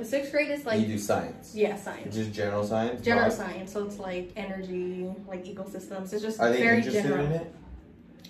The 0.00 0.06
sixth 0.06 0.32
grade 0.32 0.50
is 0.50 0.64
like 0.64 0.80
you 0.80 0.86
do 0.86 0.98
science. 0.98 1.52
yeah, 1.54 1.76
science. 1.76 2.14
Just 2.14 2.32
general 2.32 2.64
science. 2.64 3.02
General 3.04 3.30
science, 3.30 3.70
so 3.72 3.84
it's 3.84 3.98
like 3.98 4.32
energy, 4.34 5.06
like 5.28 5.44
ecosystems. 5.44 6.12
It's 6.12 6.22
just 6.22 6.40
Are 6.40 6.50
they 6.50 6.62
very 6.62 6.78
interested 6.78 7.02
general. 7.04 7.26
in 7.26 7.32
it? 7.32 7.54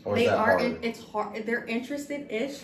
Or 0.05 0.17
they 0.17 0.27
are. 0.27 0.37
hard? 0.37 0.63
It, 0.63 0.79
it's 0.83 1.03
hard. 1.05 1.47
They're 1.47 1.65
interested-ish, 1.65 2.59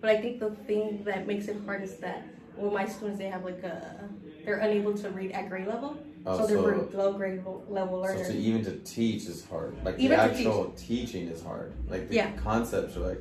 but 0.00 0.10
I 0.10 0.20
think 0.20 0.40
the 0.40 0.50
thing 0.50 1.02
that 1.04 1.26
makes 1.26 1.46
it 1.46 1.56
hard 1.64 1.82
is 1.84 1.96
that 1.98 2.24
well, 2.56 2.72
my 2.72 2.86
students 2.86 3.18
they 3.18 3.28
have 3.28 3.44
like 3.44 3.62
a 3.62 4.08
they're 4.44 4.58
unable 4.58 4.94
to 4.94 5.10
read 5.10 5.30
at 5.32 5.48
grade 5.48 5.68
level, 5.68 5.96
Oh, 6.26 6.38
so 6.38 6.46
they're 6.48 6.58
so- 6.58 6.88
low 6.98 7.12
grade 7.12 7.44
level 7.68 8.02
So 8.04 8.12
learners. 8.12 8.28
to 8.28 8.34
even 8.36 8.64
to 8.64 8.72
teach 8.78 9.26
is 9.26 9.46
hard. 9.46 9.76
Like 9.84 9.98
Even 10.00 10.16
the 10.18 10.22
actual 10.24 10.72
teaching 10.76 11.28
is 11.28 11.42
hard. 11.44 11.72
Like 11.88 12.08
the 12.08 12.16
Yeah. 12.16 12.32
concepts 12.32 12.96
are 12.96 13.00
like. 13.00 13.20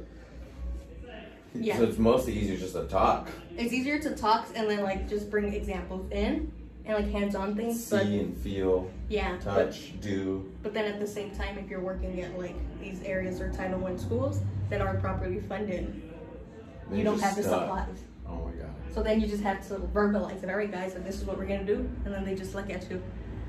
Yeah. 1.60 1.78
So 1.78 1.84
it's 1.84 1.98
mostly 1.98 2.34
easier 2.34 2.58
just 2.58 2.74
to 2.74 2.86
talk, 2.86 3.30
it's 3.58 3.74
easier 3.74 4.00
to 4.00 4.16
talk 4.16 4.48
and 4.56 4.70
then 4.70 4.84
like 4.84 5.10
just 5.10 5.30
bring 5.30 5.54
examples 5.54 6.10
in 6.12 6.52
and 6.86 6.96
like 6.96 7.12
hands-on 7.12 7.56
things, 7.56 7.90
but 7.90 8.04
see 8.04 8.20
and 8.20 8.38
feel, 8.38 8.90
yeah, 9.10 9.34
but 9.44 9.44
touch, 9.44 10.00
do. 10.00 10.52
But 10.64 10.74
then 10.74 10.86
at 10.86 11.00
the 11.00 11.08
same 11.08 11.32
time, 11.32 11.58
if 11.58 11.70
you're 11.70 11.82
working 11.82 12.22
at 12.22 12.38
like 12.38 12.56
these 12.80 13.02
areas 13.04 13.42
or 13.42 13.52
Title 13.52 13.80
One 13.80 13.98
schools 13.98 14.42
that 14.70 14.82
aren't 14.82 15.02
properly 15.02 15.42
funded, 15.42 16.02
you 16.92 17.04
don't 17.04 17.20
have 17.20 17.36
the 17.36 17.44
supplies. 17.44 17.98
Oh 18.28 18.36
my 18.36 18.52
god. 18.52 18.70
So 18.94 19.04
then 19.04 19.20
you 19.22 19.28
just 19.28 19.44
have 19.44 19.68
to 19.68 19.76
verbalize 19.76 20.44
it. 20.44 20.50
All 20.50 20.56
right, 20.58 20.72
guys, 20.72 20.94
so 20.94 21.00
this 21.00 21.16
is 21.18 21.26
what 21.26 21.38
we're 21.38 21.46
gonna 21.46 21.64
do, 21.66 21.90
and 22.06 22.14
then 22.14 22.24
they 22.24 22.36
just 22.36 22.56
look 22.56 22.70
at 22.70 22.90
you. 22.90 23.02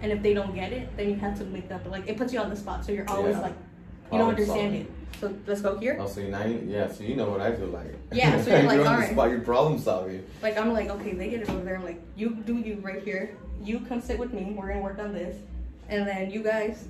And 0.03 0.13
if 0.13 0.23
they 0.23 0.35
don't 0.35 0.55
get 0.55 0.73
it, 0.73 0.97
then 0.97 1.09
you 1.11 1.17
have 1.17 1.39
to 1.39 1.45
make 1.45 1.71
up. 1.71 1.87
Like 1.87 2.09
it 2.09 2.17
puts 2.17 2.33
you 2.33 2.41
on 2.41 2.51
the 2.51 2.57
spot, 2.57 2.85
so 2.85 2.93
you're 2.93 3.09
always 3.09 3.37
Yeah. 3.37 3.43
like, 3.43 3.55
you 4.13 4.19
don't 4.19 4.31
understand 4.31 4.61
solving. 4.61 4.81
it. 4.83 4.91
So 5.21 5.35
let's 5.47 5.61
go 5.61 5.77
here. 5.79 5.99
Oh, 6.01 6.07
so 6.07 6.21
you 6.21 6.29
now 6.29 6.45
you, 6.45 6.63
yeah, 6.67 6.91
so 6.93 7.03
you 7.03 7.17
know 7.17 7.29
what 7.29 7.41
I 7.41 7.55
feel 7.55 7.67
like. 7.67 7.93
Yeah, 8.13 8.41
so 8.43 8.51
you're 8.57 8.63
like, 8.63 8.79
on 8.79 8.85
the 8.85 8.91
alright. 8.91 9.11
spot, 9.11 9.31
you're 9.31 9.41
problem 9.41 9.79
solving. 9.81 10.25
Like 10.43 10.57
I'm 10.59 10.73
like, 10.73 10.89
okay, 10.91 11.13
they 11.15 11.29
get 11.29 11.43
it 11.43 11.51
over 11.51 11.65
there. 11.65 11.77
I'm 11.77 11.85
like, 11.85 12.01
you 12.17 12.31
do 12.31 12.57
you 12.59 12.77
right 12.83 13.03
here. 13.03 13.37
You 13.63 13.81
come 13.81 14.01
sit 14.01 14.19
with 14.19 14.33
me. 14.33 14.53
We're 14.57 14.69
gonna 14.69 14.81
work 14.81 14.99
on 15.01 15.13
this, 15.13 15.37
and 15.89 16.07
then 16.07 16.31
you 16.31 16.43
guys. 16.43 16.87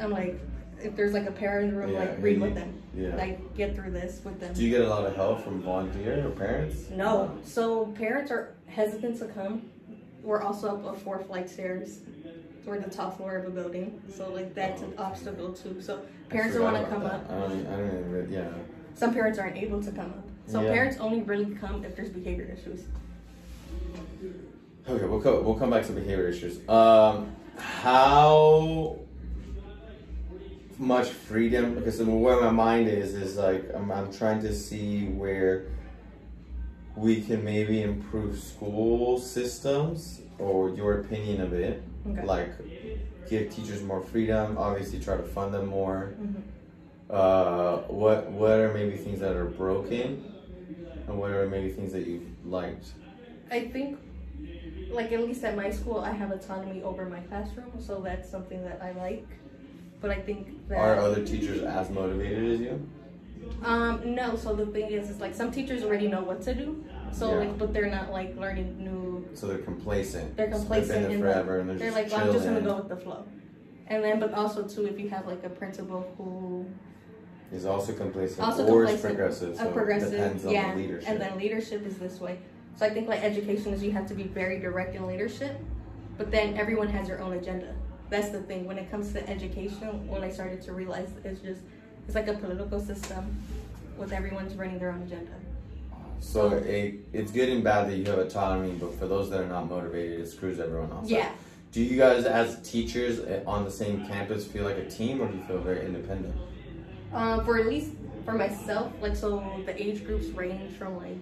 I'm 0.00 0.10
like, 0.10 0.38
if 0.82 0.94
there's 0.96 1.12
like 1.12 1.26
a 1.28 1.32
pair 1.32 1.60
in 1.60 1.70
the 1.70 1.76
room, 1.76 1.92
Yeah, 1.92 2.00
like 2.00 2.16
read 2.22 2.36
you- 2.36 2.42
with 2.42 2.54
them. 2.54 2.82
yeah. 2.94 3.14
Like 3.16 3.56
get 3.56 3.74
through 3.76 3.92
this 3.92 4.20
with 4.24 4.40
them. 4.40 4.54
Do 4.54 4.64
you 4.64 4.70
get 4.70 4.80
a 4.82 4.88
lot 4.88 5.06
of 5.06 5.14
help 5.14 5.42
from 5.44 5.62
volunteer 5.62 6.26
or 6.26 6.30
parents? 6.30 6.90
No. 6.90 7.36
So 7.44 7.86
parents 7.86 8.30
are 8.32 8.54
hesitant 8.66 9.18
to 9.20 9.26
come. 9.26 9.62
We're 10.22 10.42
also 10.42 10.76
up 10.76 10.96
a 10.96 10.98
four 10.98 11.20
flight 11.20 11.48
stairs. 11.48 12.00
We're 12.68 12.78
the 12.78 12.90
top 12.90 13.16
floor 13.16 13.36
of 13.36 13.46
a 13.46 13.50
building, 13.50 13.98
so 14.14 14.30
like 14.30 14.54
that's 14.54 14.82
an 14.82 14.92
obstacle 14.98 15.54
too. 15.54 15.80
So 15.80 16.02
parents 16.28 16.54
don't 16.54 16.64
want 16.70 16.84
to 16.84 16.90
come 16.90 17.00
about 17.00 17.14
up. 17.24 17.30
I 17.30 17.38
don't, 17.38 17.66
I 17.66 17.76
don't 17.76 17.86
even, 17.86 18.28
yeah. 18.30 18.48
Some 18.94 19.14
parents 19.14 19.38
aren't 19.38 19.56
able 19.56 19.82
to 19.82 19.90
come 19.90 20.10
up. 20.10 20.28
So 20.46 20.60
Yeah. 20.60 20.72
parents 20.72 20.98
only 20.98 21.22
really 21.22 21.54
come 21.54 21.82
if 21.82 21.96
there's 21.96 22.10
behavior 22.10 22.54
issues. 22.58 22.84
Okay, 24.86 25.04
we'll 25.06 25.22
co- 25.22 25.40
we'll 25.40 25.54
come 25.54 25.70
back 25.70 25.86
to 25.86 25.92
behavior 25.92 26.28
issues. 26.28 26.58
Um, 26.68 27.34
how 27.56 28.98
much 30.78 31.08
freedom? 31.08 31.74
Because 31.74 32.02
where 32.02 32.38
my 32.42 32.50
mind 32.50 32.88
is 32.88 33.14
is 33.14 33.36
like 33.38 33.64
I'm 33.74 33.90
I'm 33.90 34.12
trying 34.12 34.42
to 34.42 34.54
see 34.54 35.06
where 35.06 35.68
we 36.96 37.22
can 37.22 37.42
maybe 37.42 37.80
improve 37.80 38.38
school 38.38 39.18
systems 39.18 40.20
or 40.38 40.68
your 40.70 41.00
opinion 41.00 41.40
of 41.40 41.54
it. 41.54 41.82
Okay. 42.06 42.24
Like 42.24 42.52
give 43.28 43.50
teachers 43.54 43.82
more 43.82 44.00
freedom. 44.00 44.56
Obviously, 44.58 45.00
try 45.00 45.16
to 45.16 45.22
fund 45.22 45.52
them 45.54 45.66
more. 45.66 46.14
Mhm. 46.20 46.42
Uh, 47.10 47.78
what 47.88 48.30
what 48.30 48.58
are 48.58 48.72
maybe 48.74 48.96
things 48.96 49.20
that 49.20 49.34
are 49.34 49.46
broken, 49.46 50.24
and 51.06 51.18
what 51.18 51.30
are 51.30 51.46
maybe 51.48 51.70
things 51.70 51.92
that 51.92 52.06
you 52.06 52.26
liked? 52.44 52.92
I 53.50 53.66
think, 53.68 53.98
like 54.90 55.12
at 55.12 55.20
least 55.20 55.42
at 55.44 55.56
my 55.56 55.70
school, 55.70 56.00
I 56.00 56.10
have 56.12 56.30
autonomy 56.32 56.82
over 56.82 57.06
my 57.06 57.20
classroom, 57.20 57.72
so 57.78 58.00
that's 58.00 58.28
something 58.28 58.62
that 58.64 58.80
I 58.82 58.92
like. 58.92 59.26
But 60.00 60.10
I 60.10 60.20
think 60.20 60.68
that 60.68 60.76
Are 60.78 60.96
other 60.96 61.24
teachers 61.24 61.62
as 61.62 61.90
motivated 61.90 62.52
as 62.52 62.60
you? 62.60 62.88
Um, 63.64 64.14
no. 64.14 64.36
So 64.36 64.54
the 64.54 64.66
thing 64.66 64.90
is, 64.90 65.10
is 65.10 65.20
like 65.20 65.34
some 65.34 65.50
teachers 65.50 65.82
already 65.82 66.08
know 66.08 66.22
what 66.22 66.42
to 66.42 66.54
do. 66.54 66.84
So 67.12 67.30
Yeah. 67.30 67.38
like, 67.38 67.58
but 67.58 67.72
they're 67.72 67.90
not 67.90 68.12
like 68.12 68.36
learning 68.36 68.76
new. 68.78 69.26
So 69.34 69.46
they're 69.46 69.58
complacent. 69.58 70.36
They're 70.36 70.48
complacent 70.48 70.88
They've 70.88 71.08
been 71.08 71.20
there 71.20 71.32
forever, 71.32 71.60
and 71.60 71.70
they're, 71.70 71.76
They're 71.76 71.90
just 71.90 71.96
like, 71.96 72.10
well, 72.10 72.26
I'm 72.28 72.32
just 72.32 72.44
gonna 72.44 72.60
go 72.60 72.76
with 72.76 72.88
the 72.88 72.96
flow. 72.96 73.24
And 73.88 74.04
then, 74.04 74.20
but 74.20 74.34
also 74.34 74.66
too, 74.66 74.86
if 74.86 75.00
you 75.00 75.08
have 75.08 75.26
like 75.26 75.42
a 75.44 75.48
principal 75.48 76.12
who 76.16 76.66
Is 77.50 77.64
also 77.64 77.94
complacent 77.94 78.40
also 78.40 78.66
or 78.66 78.84
is 78.84 79.00
progressive. 79.00 79.56
So 79.56 79.68
a 79.68 79.72
progressive, 79.72 80.12
it 80.12 80.16
depends 80.16 80.44
on 80.44 80.52
yeah, 80.52 80.74
the 80.74 80.80
leadership. 80.80 81.08
and 81.10 81.20
then 81.20 81.38
leadership 81.38 81.86
is 81.86 81.98
this 81.98 82.20
way. 82.20 82.38
So 82.76 82.86
I 82.86 82.90
think 82.90 83.08
like 83.08 83.22
education 83.24 83.72
is 83.72 83.82
you 83.82 83.92
have 83.92 84.06
to 84.08 84.14
be 84.14 84.24
very 84.24 84.60
direct 84.60 84.94
in 84.94 85.06
leadership, 85.06 85.58
but 86.18 86.30
then 86.30 86.56
everyone 86.56 86.88
has 86.88 87.08
their 87.08 87.20
own 87.20 87.32
agenda. 87.32 87.74
That's 88.10 88.28
the 88.28 88.42
thing. 88.42 88.66
When 88.66 88.78
it 88.78 88.90
comes 88.90 89.12
to 89.14 89.28
education, 89.28 90.06
what 90.06 90.22
I 90.22 90.30
started 90.30 90.62
to 90.62 90.72
realize 90.72 91.10
is 91.24 91.40
just 91.40 91.62
it's 92.06 92.14
like 92.14 92.28
a 92.28 92.34
political 92.34 92.80
system 92.80 93.36
with 93.96 94.12
everyone's 94.12 94.54
running 94.54 94.78
their 94.78 94.90
own 94.92 95.02
agenda. 95.02 95.32
So 96.20 96.50
it, 96.52 96.94
it's 97.12 97.30
good 97.30 97.48
and 97.48 97.62
bad 97.64 97.88
that 97.88 97.96
you 97.96 98.04
have 98.06 98.18
autonomy, 98.18 98.72
but 98.72 98.94
for 98.94 99.06
those 99.06 99.30
that 99.30 99.40
are 99.40 99.46
not 99.46 99.68
motivated, 99.68 100.20
it 100.20 100.28
screws 100.28 100.60
everyone 100.60 100.90
else. 100.90 101.04
up. 101.04 101.10
Yeah. 101.10 101.30
Do 101.72 101.82
you 101.82 101.96
guys, 101.98 102.24
as 102.24 102.60
teachers 102.68 103.20
eh, 103.20 103.40
on 103.46 103.64
the 103.64 103.70
same 103.70 104.06
campus, 104.06 104.46
feel 104.46 104.64
like 104.64 104.78
a 104.78 104.88
team, 104.88 105.20
or 105.20 105.28
do 105.28 105.36
you 105.36 105.42
feel 105.44 105.58
very 105.58 105.84
independent? 105.84 106.34
Um, 107.12 107.44
for 107.44 107.58
at 107.58 107.66
least 107.66 107.92
for 108.24 108.32
myself, 108.32 108.92
like 109.00 109.16
so 109.16 109.62
the 109.66 109.80
age 109.82 110.04
groups 110.04 110.26
range 110.28 110.76
from 110.76 110.96
like 110.96 111.18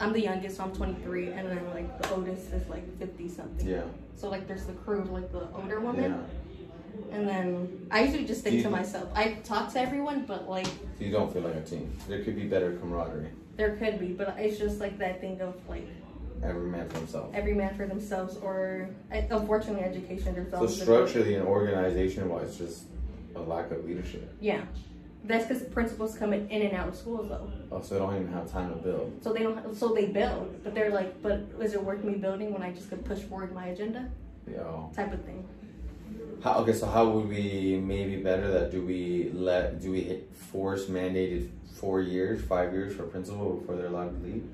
I'm 0.00 0.12
the 0.12 0.20
youngest, 0.20 0.56
so 0.56 0.64
I'm 0.64 0.72
23, 0.72 1.32
and 1.32 1.48
then 1.50 1.60
like 1.74 2.00
the 2.02 2.14
oldest 2.14 2.52
is 2.52 2.68
like 2.68 2.98
50 2.98 3.28
something. 3.28 3.66
Yeah. 3.66 3.82
So 4.14 4.28
like 4.28 4.46
there's 4.46 4.64
the 4.64 4.72
crew, 4.74 5.04
like 5.10 5.30
the 5.32 5.48
older 5.54 5.80
woman. 5.80 6.24
Yeah. 7.10 7.16
and 7.16 7.28
then 7.28 7.86
I 7.90 8.02
usually 8.04 8.24
just 8.24 8.42
think 8.44 8.62
to 8.62 8.70
myself. 8.70 9.08
I 9.14 9.34
talk 9.44 9.72
to 9.72 9.80
everyone, 9.80 10.24
but 10.24 10.48
like 10.48 10.66
So 10.66 10.72
you 11.04 11.10
don't 11.10 11.32
feel 11.32 11.42
like 11.42 11.56
a 11.56 11.62
team. 11.62 11.96
There 12.08 12.22
could 12.22 12.36
be 12.36 12.44
better 12.44 12.76
camaraderie. 12.76 13.30
There 13.58 13.76
could 13.76 13.98
be, 13.98 14.06
but 14.12 14.34
it's 14.38 14.56
just 14.58 14.80
like 14.80 14.96
that 14.98 15.20
thing 15.20 15.38
of 15.42 15.54
like 15.68 15.86
Every 16.42 16.70
man 16.70 16.88
for 16.88 16.98
himself. 16.98 17.30
every 17.34 17.52
man 17.54 17.76
for 17.76 17.84
themselves, 17.84 18.36
or 18.36 18.88
eh, 19.10 19.26
unfortunately, 19.28 19.82
education 19.82 20.34
there's 20.34 20.50
So 20.52 20.66
structurally 20.68 21.34
and 21.34 21.44
organization-wise, 21.46 22.56
just 22.56 22.84
a 23.34 23.40
lack 23.40 23.70
of 23.72 23.84
leadership. 23.84 24.32
yeah. 24.40 24.62
That's 25.24 25.46
because 25.46 25.64
principals 25.64 26.16
come 26.16 26.32
in, 26.32 26.48
in 26.48 26.62
and 26.62 26.74
out 26.76 26.88
of 26.88 26.94
schools 26.94 27.28
though. 27.28 27.50
Oh, 27.72 27.82
so 27.82 27.94
they 27.94 27.98
don't 28.00 28.14
even 28.14 28.32
have 28.32 28.50
time 28.50 28.70
to 28.70 28.76
build. 28.76 29.18
So 29.20 29.32
they 29.32 29.42
don't. 29.42 29.76
So 29.76 29.88
they 29.92 30.06
build, 30.06 30.62
but 30.62 30.76
they're 30.76 30.90
like, 30.92 31.20
but 31.20 31.40
is 31.60 31.74
it 31.74 31.82
worth 31.82 32.04
me 32.04 32.14
building 32.14 32.52
when 32.52 32.62
I 32.62 32.70
just 32.72 32.88
could 32.88 33.04
push 33.04 33.18
forward 33.18 33.52
my 33.52 33.66
agenda? 33.66 34.08
Yeah. 34.48 34.62
Type 34.94 35.12
of 35.12 35.22
thing. 35.24 35.44
How, 36.42 36.54
okay, 36.60 36.72
so 36.72 36.86
how 36.86 37.08
would 37.08 37.28
we 37.28 37.82
maybe 37.84 38.22
better 38.22 38.48
that? 38.52 38.70
Do 38.70 38.86
we 38.86 39.30
let? 39.34 39.82
Do 39.82 39.90
we 39.90 40.22
force 40.52 40.86
mandated 40.86 41.50
four 41.78 42.00
years, 42.00 42.42
five 42.42 42.72
years 42.72 42.94
for 42.96 43.04
principal 43.04 43.54
before 43.54 43.76
they're 43.76 43.86
allowed 43.86 44.10
to 44.20 44.26
leave? 44.26 44.44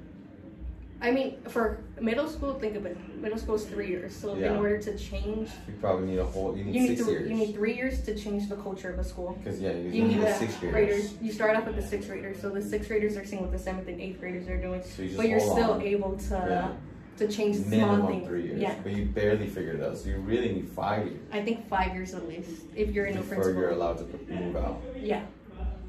I 1.01 1.11
mean, 1.11 1.37
for 1.49 1.81
middle 2.01 2.29
school, 2.29 2.55
think 2.55 2.77
of 2.77 2.87
it. 2.87 2.97
Middle 3.21 3.37
school 3.37 3.57
is 3.57 3.65
three 3.67 3.89
years. 3.89 4.15
So 4.15 4.35
Yeah. 4.35 4.53
in 4.53 4.57
order 4.59 4.79
to 4.79 4.97
change, 4.97 5.51
You 5.67 5.75
probably 5.81 6.07
need 6.07 6.19
a 6.19 6.25
whole. 6.25 6.57
You 6.57 6.65
need 6.65 6.75
you 6.75 6.81
need 6.83 6.89
six 6.97 7.03
three. 7.03 7.13
years. 7.13 7.31
You 7.31 7.37
need 7.37 7.55
three 7.55 7.75
years 7.75 8.03
to 8.03 8.15
change 8.15 8.49
the 8.49 8.57
culture 8.57 8.91
of 8.91 8.99
a 8.99 9.05
school. 9.05 9.37
Because 9.43 9.61
yeah, 9.61 9.73
you, 9.73 9.91
You 9.91 10.05
need 10.09 10.21
the 10.23 10.33
six 10.33 10.61
years. 10.63 10.73
graders. 10.73 11.15
You 11.21 11.33
start 11.33 11.57
off 11.57 11.67
with 11.67 11.77
the 11.77 11.83
sixth 11.83 12.09
graders. 12.09 12.41
So 12.41 12.49
the 12.51 12.63
sixth 12.63 12.89
graders 12.89 13.17
are 13.19 13.25
seeing 13.25 13.43
what 13.43 13.53
the 13.53 13.59
seventh 13.59 13.89
and 13.89 14.01
eighth 14.01 14.19
graders 14.21 14.49
are 14.49 14.57
doing. 14.61 14.83
So 14.83 15.03
you 15.03 15.09
just 15.09 15.17
But 15.19 15.29
you're 15.29 15.41
still 15.41 15.73
on. 15.73 15.83
able 15.83 16.17
to 16.17 16.35
Yeah. 16.35 16.73
to 17.19 17.29
change 17.29 17.57
small 17.57 17.71
Minimum 17.71 18.07
things. 18.07 18.27
three 18.27 18.43
years. 18.45 18.61
Yeah, 18.61 18.75
But 18.83 18.93
you 18.93 19.05
barely 19.05 19.47
figured 19.47 19.77
it 19.81 19.83
out. 19.83 19.97
So 19.99 20.09
you 20.09 20.17
really 20.19 20.53
need 20.53 20.69
five 20.69 21.07
years 21.07 21.19
I 21.33 21.43
think 21.43 21.69
five 21.69 21.95
years 21.95 22.15
at 22.15 22.27
least 22.27 22.63
if 22.75 22.93
you're 22.93 23.07
in 23.07 23.19
a 23.19 23.21
principal. 23.21 23.45
before 23.49 23.61
you're 23.61 23.71
allowed 23.71 23.99
to 23.99 24.33
move 24.33 24.57
out 24.57 24.81
Yeah, 25.01 25.23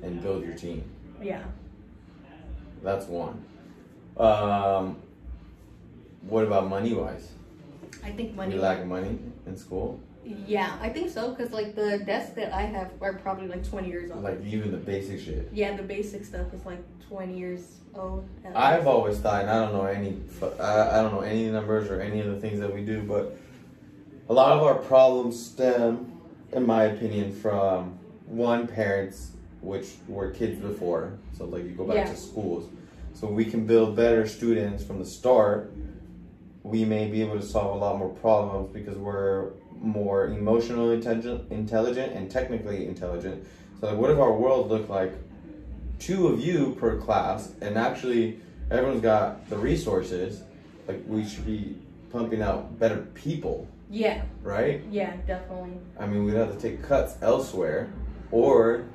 and 0.04 0.22
build 0.22 0.44
your 0.44 0.54
team. 0.56 0.84
Yeah. 1.22 1.44
That's 2.84 3.06
one. 3.08 3.44
Um, 4.18 4.98
what 6.22 6.44
about 6.44 6.70
money 6.70 6.94
wise? 6.94 7.32
I 8.04 8.12
think 8.12 8.36
money. 8.36 8.56
you 8.56 8.62
lack 8.62 8.86
money 8.86 9.18
in 9.46 9.58
school? 9.58 10.00
Yeah, 10.48 10.78
I 10.82 10.90
think 10.90 11.10
so. 11.10 11.34
Cause 11.36 11.52
like 11.52 11.76
the 11.76 12.00
desks 12.00 12.34
that 12.36 12.54
I 12.54 12.62
have 12.62 12.92
are 13.02 13.14
probably 13.14 13.48
like 13.48 13.68
20 13.68 13.88
years 13.88 14.12
old. 14.12 14.24
Like 14.24 14.44
even 14.46 14.72
the 14.72 14.78
basic 14.78 15.20
shit. 15.20 15.50
yeah, 15.54 15.76
the 15.76 15.84
basic 15.84 16.26
stuff 16.26 16.54
is 16.54 16.66
like 16.66 16.80
20 17.08 17.38
years 17.38 17.78
old. 17.94 18.28
at 18.44 18.56
I've 18.56 18.88
always 18.88 19.20
thought, 19.20 19.42
and 19.42 19.50
I 19.50 19.60
don't 19.60 19.74
know 19.74 19.86
any, 19.86 20.22
I, 20.60 21.00
I 21.00 21.02
don't 21.02 21.14
know 21.14 21.22
any 21.22 21.50
numbers 21.50 21.90
or 21.90 22.02
any 22.02 22.22
of 22.22 22.28
the 22.28 22.40
things 22.40 22.60
that 22.60 22.74
we 22.74 22.84
do, 22.84 23.02
but 23.02 23.38
a 24.28 24.34
lot 24.34 24.52
of 24.54 24.64
our 24.64 24.76
problems 24.76 25.44
stem, 25.44 26.12
in 26.52 26.66
my 26.66 26.86
opinion, 26.86 27.32
from 27.32 28.00
one 28.26 28.68
parents, 28.68 29.32
which 29.66 29.88
were 30.08 30.30
kids 30.32 30.60
before. 30.60 31.14
So 31.38 31.46
like 31.46 31.64
you 31.64 31.72
go 31.72 31.86
back 31.86 31.96
Yeah. 31.98 32.06
to 32.06 32.16
schools. 32.16 32.70
So 33.14 33.28
we 33.28 33.46
can 33.46 33.66
build 33.66 33.96
better 33.96 34.28
students 34.28 34.84
from 34.84 35.00
the 35.00 35.06
start. 35.06 35.74
We 36.64 36.86
may 36.86 37.10
be 37.10 37.22
able 37.22 37.40
to 37.40 37.46
solve 37.46 37.76
a 37.76 37.80
lot 37.80 37.98
more 37.98 38.10
problems 38.10 38.72
because 38.74 38.98
we're 38.98 39.52
more 39.82 40.28
emotionally 40.28 40.96
intelligent, 40.96 41.52
intelligent 41.52 42.14
and 42.14 42.30
technically 42.30 42.88
intelligent. 42.88 43.46
So 43.80 43.88
like, 43.88 43.98
what 43.98 44.12
if 44.12 44.20
our 44.20 44.34
world 44.34 44.70
looked 44.70 44.90
like 44.90 45.14
two 46.00 46.28
of 46.28 46.40
you 46.40 46.76
per 46.80 46.98
class, 46.98 47.52
and 47.62 47.78
actually 47.78 48.40
everyone's 48.72 49.02
got 49.02 49.50
the 49.50 49.58
resources? 49.58 50.44
Like 50.88 51.02
we 51.08 51.26
should 51.28 51.46
be 51.46 51.78
pumping 52.12 52.42
out 52.42 52.80
better 52.80 53.08
people, 53.14 53.68
Yeah, 53.90 54.24
right? 54.42 54.82
yeah, 54.90 55.16
definitely. 55.28 55.78
I 56.00 56.06
mean, 56.06 56.24
we'd 56.26 56.36
have 56.36 56.54
to 56.54 56.60
take 56.60 56.82
cuts 56.84 57.16
elsewhere 57.22 57.90
or 58.32 58.86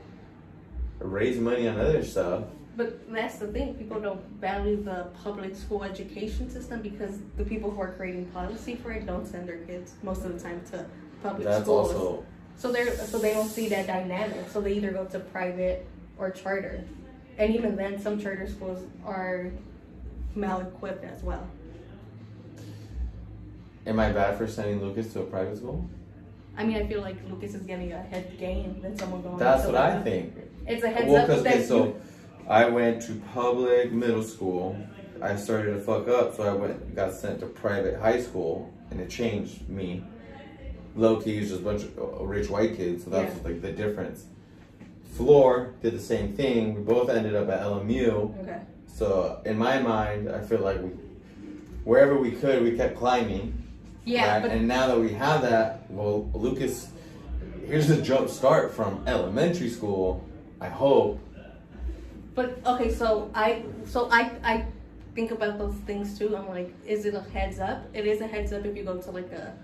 raise 1.00 1.38
money 1.38 1.66
on 1.66 1.78
other 1.78 2.04
stuff. 2.04 2.44
But 2.76 3.12
that's 3.12 3.38
the 3.38 3.48
thing, 3.48 3.74
people 3.74 4.00
don't 4.00 4.24
value 4.40 4.82
the 4.82 5.08
public 5.22 5.56
school 5.56 5.82
education 5.82 6.48
system 6.48 6.80
because 6.80 7.18
the 7.36 7.44
people 7.44 7.70
who 7.70 7.80
are 7.80 7.92
creating 7.92 8.26
policy 8.26 8.76
for 8.76 8.92
it 8.92 9.06
don't 9.06 9.26
send 9.26 9.48
their 9.48 9.58
kids 9.58 9.94
most 10.02 10.24
of 10.24 10.32
the 10.32 10.40
time 10.40 10.62
to 10.70 10.86
public 11.22 11.42
schools. 11.42 11.44
That's 11.44 11.64
schools. 11.64 11.92
also 11.92 12.24
So 12.56 12.72
they're 12.72 12.94
so 12.96 13.18
they 13.18 13.32
don't 13.32 13.48
see 13.48 13.68
that 13.70 13.86
dynamic. 13.86 14.48
So 14.50 14.60
they 14.60 14.74
either 14.74 14.92
go 14.92 15.04
to 15.06 15.18
private 15.18 15.86
or 16.18 16.30
charter, 16.30 16.84
and 17.38 17.54
even 17.54 17.74
then, 17.74 17.98
some 17.98 18.20
charter 18.20 18.46
schools 18.46 18.82
are 19.04 19.50
mal-equipped 20.34 21.04
as 21.04 21.22
well. 21.22 21.46
Am 23.86 23.98
I 23.98 24.12
bad 24.12 24.36
for 24.36 24.46
sending 24.46 24.82
Lucas 24.82 25.12
to 25.14 25.20
a 25.20 25.24
private 25.24 25.56
school? 25.56 25.88
I 26.56 26.64
mean, 26.64 26.76
I 26.76 26.86
feel 26.86 27.00
like 27.00 27.16
Lucas 27.30 27.54
is 27.54 27.62
getting 27.62 27.92
a 27.92 28.02
head 28.02 28.38
gain 28.38 28.82
than 28.82 28.96
someone 28.98 29.22
going. 29.22 29.38
That's 29.38 29.62
to 29.62 29.68
what 29.68 29.76
I 29.76 30.02
think. 30.02 30.34
It's 30.70 30.84
a 30.84 30.88
heads 30.88 31.08
Well, 31.10 31.24
up 31.24 31.38
okay, 31.38 31.64
so 31.64 31.84
you, 31.86 32.00
I 32.48 32.66
went 32.68 33.02
to 33.02 33.14
public 33.34 33.90
middle 33.90 34.22
school. 34.22 34.78
I 35.20 35.34
started 35.34 35.72
to 35.74 35.80
fuck 35.80 36.06
up, 36.06 36.36
so 36.36 36.44
I 36.44 36.52
went 36.52 36.94
got 36.94 37.12
sent 37.12 37.40
to 37.40 37.46
private 37.46 37.98
high 37.98 38.22
school, 38.22 38.72
and 38.90 39.00
it 39.00 39.10
changed 39.10 39.68
me. 39.68 40.04
Low 40.94 41.20
key 41.20 41.38
is 41.38 41.48
just 41.48 41.62
a 41.62 41.64
bunch 41.64 41.82
of 41.82 41.98
uh, 41.98 42.24
rich 42.24 42.48
white 42.48 42.76
kids, 42.76 43.02
so 43.04 43.10
that's 43.10 43.34
Yeah. 43.36 43.42
like 43.42 43.62
the 43.62 43.72
difference. 43.72 44.26
Floor 45.12 45.74
did 45.82 45.92
the 45.94 45.98
same 46.00 46.34
thing. 46.36 46.74
We 46.76 46.82
both 46.82 47.10
ended 47.10 47.34
up 47.34 47.48
at 47.48 47.60
LMU. 47.62 48.40
okay. 48.42 48.60
So 48.86 49.40
in 49.44 49.58
my 49.58 49.80
mind, 49.80 50.30
I 50.30 50.40
feel 50.40 50.60
like 50.60 50.80
we, 50.80 50.90
wherever 51.84 52.16
we 52.16 52.30
could, 52.30 52.62
we 52.62 52.76
kept 52.76 52.96
climbing. 52.96 53.56
Yeah, 54.04 54.34
right? 54.34 54.42
but 54.42 54.50
and 54.52 54.68
now 54.68 54.86
that 54.86 54.98
we 55.00 55.12
have 55.14 55.42
that, 55.42 55.90
well, 55.90 56.30
Lucas, 56.32 56.90
here's 57.66 57.90
a 57.90 58.00
jump 58.00 58.28
start 58.30 58.72
from 58.72 59.02
elementary 59.08 59.68
school. 59.68 60.24
I 60.60 60.68
hope. 60.68 61.20
But 62.34 62.58
okay, 62.66 62.92
so 62.92 63.30
I 63.34 63.62
so 63.86 64.08
I 64.10 64.32
I 64.44 64.64
think 65.14 65.30
about 65.30 65.58
those 65.58 65.74
things 65.86 66.18
too. 66.18 66.36
I'm 66.36 66.48
like, 66.48 66.72
is 66.86 67.04
it 67.04 67.14
a 67.14 67.20
heads 67.20 67.58
up? 67.58 67.84
It 67.92 68.06
is 68.06 68.20
a 68.20 68.26
heads 68.26 68.52
up 68.52 68.64
if 68.64 68.76
you 68.76 68.84
go 68.84 68.98
to 68.98 69.10
like 69.10 69.32
a 69.32 69.54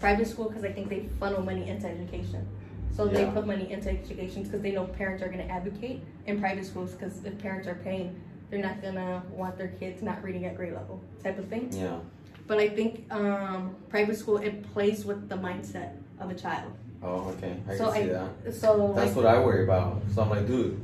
private 0.00 0.26
school 0.28 0.48
because 0.48 0.64
I 0.64 0.72
think 0.72 0.88
they 0.88 1.08
funnel 1.18 1.42
money 1.42 1.68
into 1.68 1.88
education. 1.88 2.46
So 2.94 3.06
they 3.08 3.24
put 3.24 3.46
money 3.46 3.72
into 3.72 3.90
education 3.90 4.42
because 4.42 4.60
they 4.60 4.72
know 4.72 4.84
parents 4.84 5.22
are 5.22 5.28
going 5.28 5.38
to 5.38 5.50
advocate 5.50 6.02
in 6.26 6.38
private 6.38 6.66
schools 6.66 6.92
because 6.92 7.24
if 7.24 7.38
parents 7.38 7.66
are 7.66 7.76
paying, 7.76 8.20
they're 8.50 8.60
not 8.60 8.82
gonna 8.82 9.22
want 9.30 9.56
their 9.56 9.68
kids 9.68 10.02
not 10.02 10.22
reading 10.22 10.44
at 10.44 10.56
grade 10.56 10.74
level 10.74 11.02
type 11.24 11.38
of 11.38 11.48
thing. 11.48 11.72
Yeah. 11.72 11.98
But 12.46 12.58
I 12.58 12.68
think 12.68 13.10
um, 13.10 13.74
private 13.88 14.18
school 14.18 14.36
it 14.36 14.70
plays 14.74 15.06
with 15.06 15.30
the 15.30 15.36
mindset 15.36 15.96
of 16.20 16.30
a 16.30 16.34
child. 16.34 16.72
Oh, 17.02 17.34
okay. 17.36 17.56
I 17.68 17.76
so 17.76 17.84
can 17.86 17.94
see 17.94 18.00
I 18.00 18.06
that. 18.06 18.54
so 18.54 18.92
That's 18.94 19.08
like, 19.08 19.16
what 19.16 19.26
I 19.26 19.38
worry 19.40 19.64
about. 19.64 20.02
So 20.14 20.22
I'm 20.22 20.30
like, 20.30 20.46
dude, 20.46 20.78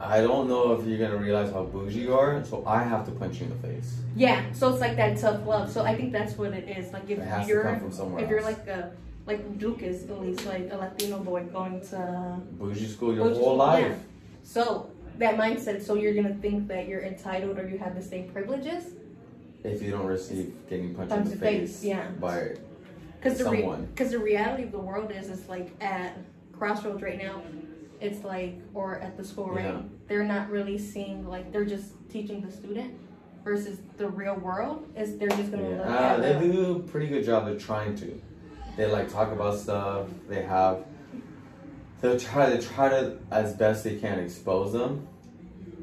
I 0.00 0.20
don't 0.20 0.48
know 0.48 0.72
if 0.72 0.86
you're 0.86 0.98
gonna 0.98 1.16
realize 1.16 1.52
how 1.52 1.64
bougie 1.64 2.00
you 2.00 2.14
are, 2.14 2.44
so 2.44 2.64
I 2.66 2.82
have 2.82 3.04
to 3.06 3.12
punch 3.12 3.40
you 3.40 3.46
in 3.46 3.50
the 3.50 3.68
face. 3.68 3.96
Yeah, 4.16 4.44
so 4.52 4.70
it's 4.70 4.80
like 4.80 4.96
that 4.96 5.18
tough 5.18 5.44
love. 5.46 5.70
So 5.70 5.82
I 5.82 5.94
think 5.96 6.12
that's 6.12 6.36
what 6.36 6.52
it 6.52 6.68
is. 6.68 6.92
Like 6.92 7.08
if 7.10 7.18
you're 7.48 7.62
come 7.62 7.80
from 7.80 7.92
somewhere 7.92 8.22
if 8.24 8.30
you're 8.30 8.42
like 8.42 8.66
a 8.66 8.92
like 9.26 9.40
is 9.82 10.04
at 10.10 10.20
least 10.20 10.46
like 10.46 10.68
a 10.70 10.76
Latino 10.76 11.18
boy 11.18 11.42
going 11.44 11.80
to 11.90 12.40
Bougie 12.58 12.86
school 12.86 13.14
your 13.14 13.24
Bougie 13.28 13.40
whole 13.40 13.56
life. 13.56 13.86
yeah. 13.86 13.94
so 14.42 14.90
that 15.18 15.36
mindset. 15.36 15.82
So 15.82 15.94
you're 15.94 16.14
gonna 16.14 16.34
think 16.34 16.68
that 16.68 16.88
you're 16.88 17.02
entitled 17.02 17.58
or 17.58 17.68
you 17.68 17.78
have 17.78 17.94
the 17.94 18.02
same 18.02 18.28
privileges 18.30 18.84
If 19.64 19.82
you 19.82 19.90
don't 19.90 20.06
receive 20.06 20.52
getting 20.70 20.94
punched 20.94 21.12
in 21.12 21.18
Punch 21.22 21.30
the 21.30 21.36
face, 21.36 21.72
face, 21.80 21.84
yeah. 21.84 22.06
by 22.20 22.54
because 23.20 23.38
the 23.38 23.50
re- 23.50 23.86
the 23.96 24.18
reality 24.18 24.62
of 24.64 24.72
the 24.72 24.78
world 24.78 25.10
is 25.10 25.28
it's 25.30 25.48
like 25.48 25.70
at 25.80 26.16
crossroads 26.52 27.02
right 27.02 27.18
now. 27.18 27.42
It's 28.00 28.24
like 28.24 28.54
or 28.74 28.96
at 29.00 29.16
the 29.16 29.24
school 29.24 29.50
right. 29.50 29.64
Yeah. 29.64 29.80
They're 30.06 30.24
not 30.24 30.50
really 30.50 30.78
seeing 30.78 31.26
like 31.26 31.52
they're 31.52 31.64
just 31.64 31.92
teaching 32.10 32.40
the 32.40 32.50
student 32.50 32.94
versus 33.44 33.78
the 33.96 34.08
real 34.08 34.36
world 34.36 34.86
is 34.96 35.16
they're 35.18 35.28
just 35.28 35.50
gonna 35.50 35.68
Yeah. 35.68 35.76
look 35.78 35.86
Ah, 35.88 36.14
at 36.14 36.22
they 36.22 36.32
the- 36.46 36.52
do 36.52 36.76
a 36.76 36.78
pretty 36.80 37.08
good 37.08 37.24
job. 37.24 37.46
They're 37.46 37.58
trying 37.58 37.96
to. 37.96 38.20
They 38.76 38.86
like 38.86 39.08
talk 39.12 39.32
about 39.32 39.56
stuff. 39.58 40.06
They 40.28 40.42
have. 40.42 40.84
They'll 42.00 42.18
try. 42.18 42.50
They 42.50 42.58
try 42.60 42.88
to 42.88 43.18
as 43.32 43.54
best 43.54 43.82
they 43.82 43.96
can 43.96 44.20
expose 44.20 44.72
them. 44.72 45.06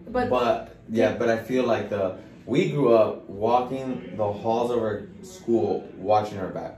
but 0.09 0.29
But 0.29 0.75
yeah, 0.89 1.15
but 1.17 1.27
I 1.29 1.37
feel 1.37 1.65
like 1.65 1.89
the 1.89 2.15
we 2.45 2.69
grew 2.71 2.93
up 2.93 3.27
walking 3.29 4.13
the 4.15 4.31
halls 4.31 4.71
of 4.71 4.77
our 4.77 5.07
school, 5.23 5.83
watching 5.97 6.37
our 6.37 6.47
back. 6.49 6.77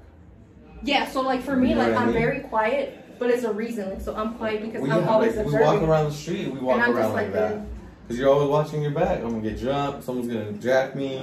Yeah, 0.83 1.07
so 1.07 1.21
like 1.21 1.41
for 1.41 1.55
me, 1.55 1.69
You 1.69 1.75
know 1.75 1.89
like 1.89 1.97
I'm 1.97 2.07
mean? 2.07 2.13
very 2.15 2.39
quiet, 2.41 3.03
but 3.19 3.29
it's 3.29 3.43
a 3.43 3.51
reason. 3.53 3.89
Like 3.89 4.01
so, 4.01 4.15
I'm 4.15 4.35
quiet 4.35 4.61
because 4.61 4.81
We, 4.81 4.91
I'm 4.91 5.07
always 5.07 5.35
like, 5.35 5.45
we 5.47 5.53
walk 5.53 5.81
around 5.81 6.05
the 6.05 6.11
street. 6.11 6.51
We 6.51 6.59
walk 6.59 6.79
around 6.87 7.13
like 7.13 7.25
like, 7.25 7.33
that 7.33 7.61
because 8.03 8.19
you're 8.19 8.29
always 8.29 8.49
watching 8.49 8.81
your 8.81 8.91
back. 8.91 9.19
I'm 9.19 9.29
gonna 9.31 9.41
get 9.41 9.57
jumped. 9.57 10.03
Someone's 10.03 10.27
gonna 10.27 10.53
jack 10.53 10.95
me. 10.95 11.17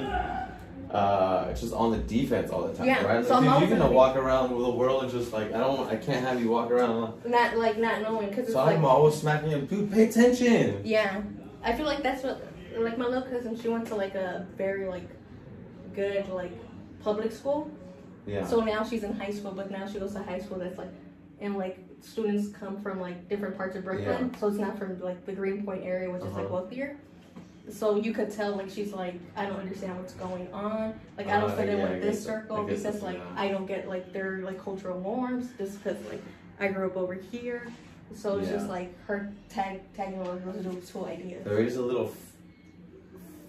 Uh, 0.91 1.49
it's 1.51 1.61
just 1.61 1.73
on 1.75 1.91
the 1.91 1.99
defense 1.99 2.53
all 2.53 2.69
the 2.69 2.73
time, 2.73 2.87
Yeah, 2.87 3.03
right? 3.05 3.25
so 3.27 3.41
Like, 3.41 3.59
dude, 3.61 3.69
you're 3.69 3.79
gonna 3.79 3.91
walk 3.91 4.15
around 4.17 4.55
with 4.55 4.65
the 4.65 4.71
world 4.71 5.03
and 5.03 5.11
just 5.11 5.33
like 5.33 5.53
I 5.53 5.59
don't, 5.59 5.89
I 5.91 5.97
can't 5.97 6.25
have 6.25 6.41
you 6.41 6.51
walk 6.51 6.71
around. 6.71 7.15
Not 7.27 7.57
like 7.57 7.79
not 7.79 8.03
knowing 8.03 8.29
because 8.29 8.45
it's 8.45 8.53
So 8.53 8.65
like 8.65 8.77
I'm 8.77 8.85
always 8.85 9.15
smacking 9.17 9.51
him, 9.51 9.67
dude. 9.67 9.91
Pay 9.91 10.09
attention. 10.09 10.83
yeah, 10.85 11.23
I 11.65 11.73
feel 11.73 11.87
like 11.87 12.03
that's 12.05 12.23
what 12.23 12.41
like 12.77 12.97
my 12.97 13.07
little 13.07 13.23
cousin. 13.23 13.59
She 13.61 13.69
went 13.69 13.87
to 13.89 13.97
like 13.97 14.15
a 14.15 14.47
very 14.57 14.87
like 14.87 15.09
good 15.97 16.29
like 16.29 16.53
public 17.03 17.33
school. 17.33 17.69
Yeah. 18.27 18.47
So 18.47 18.61
now 18.61 18.85
she's 18.85 19.03
in 19.05 19.13
high 19.15 19.31
school, 19.31 19.53
but 19.53 19.71
now 19.71 19.87
she 19.87 19.99
goes 19.99 20.13
to 20.15 20.23
high 20.23 20.39
school 20.41 20.59
that's 20.59 20.79
like 20.79 20.89
and 21.41 21.57
like 21.57 21.79
students 22.01 22.49
come 22.57 22.81
from 22.81 23.01
like 23.01 23.29
different 23.29 23.57
parts 23.57 23.77
of 23.77 23.85
Brooklyn. 23.85 24.31
yeah. 24.33 24.39
So 24.41 24.49
it's 24.49 24.57
not 24.59 24.79
from 24.79 25.01
like 25.01 25.25
the 25.27 25.33
Greenpoint 25.33 25.85
area, 25.85 26.11
which 26.11 26.23
is 26.23 26.33
like 26.33 26.45
Uh-huh. 26.47 26.55
wealthier. 26.55 26.97
So 27.71 27.97
you 27.97 28.13
could 28.13 28.31
tell 28.31 28.57
like 28.57 28.71
she's 28.71 28.93
like 28.93 29.15
I 29.37 29.47
don't 29.47 29.59
understand 29.59 29.97
what's 29.99 30.15
going 30.15 30.53
on. 30.53 30.99
Like 31.17 31.29
I 31.29 31.41
don't 31.41 31.51
Uh, 31.51 31.57
fit 31.57 31.69
in 31.69 31.79
yeah, 31.79 31.91
with 31.91 32.03
this 32.03 32.23
circle 32.25 32.63
because 32.65 33.03
like 33.03 33.17
yeah. 33.19 33.25
I 33.43 33.49
don't 33.49 33.67
get 33.67 33.89
like 33.89 34.13
their 34.13 34.39
like 34.39 34.63
cultural 34.63 35.01
norms 35.01 35.49
just 35.59 35.83
because 35.83 35.97
like 36.11 36.23
I 36.61 36.69
grew 36.69 36.87
up 36.87 36.97
over 36.97 37.15
here. 37.15 37.67
So 38.15 38.39
it's 38.39 38.49
just 38.51 38.69
like 38.69 38.95
her 39.07 39.33
tag 39.49 39.81
tagging 39.97 40.21
along 40.21 40.43
those 40.45 40.89
two 40.91 41.05
ideas. 41.07 41.43
There 41.45 41.59
is 41.59 41.77
a 41.77 41.83
little 41.83 42.13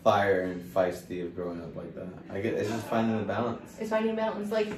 fire 0.06 0.42
and 0.44 0.62
feisty 0.64 1.24
of 1.26 1.36
growing 1.36 1.60
up 1.60 1.76
like 1.76 1.94
that. 1.96 2.08
I 2.30 2.40
get 2.40 2.54
it's 2.54 2.70
just 2.70 2.86
finding 2.86 3.18
the 3.18 3.24
balance. 3.24 3.76
It's 3.80 3.90
finding 3.90 4.16
balance. 4.16 4.52
Like 4.52 4.72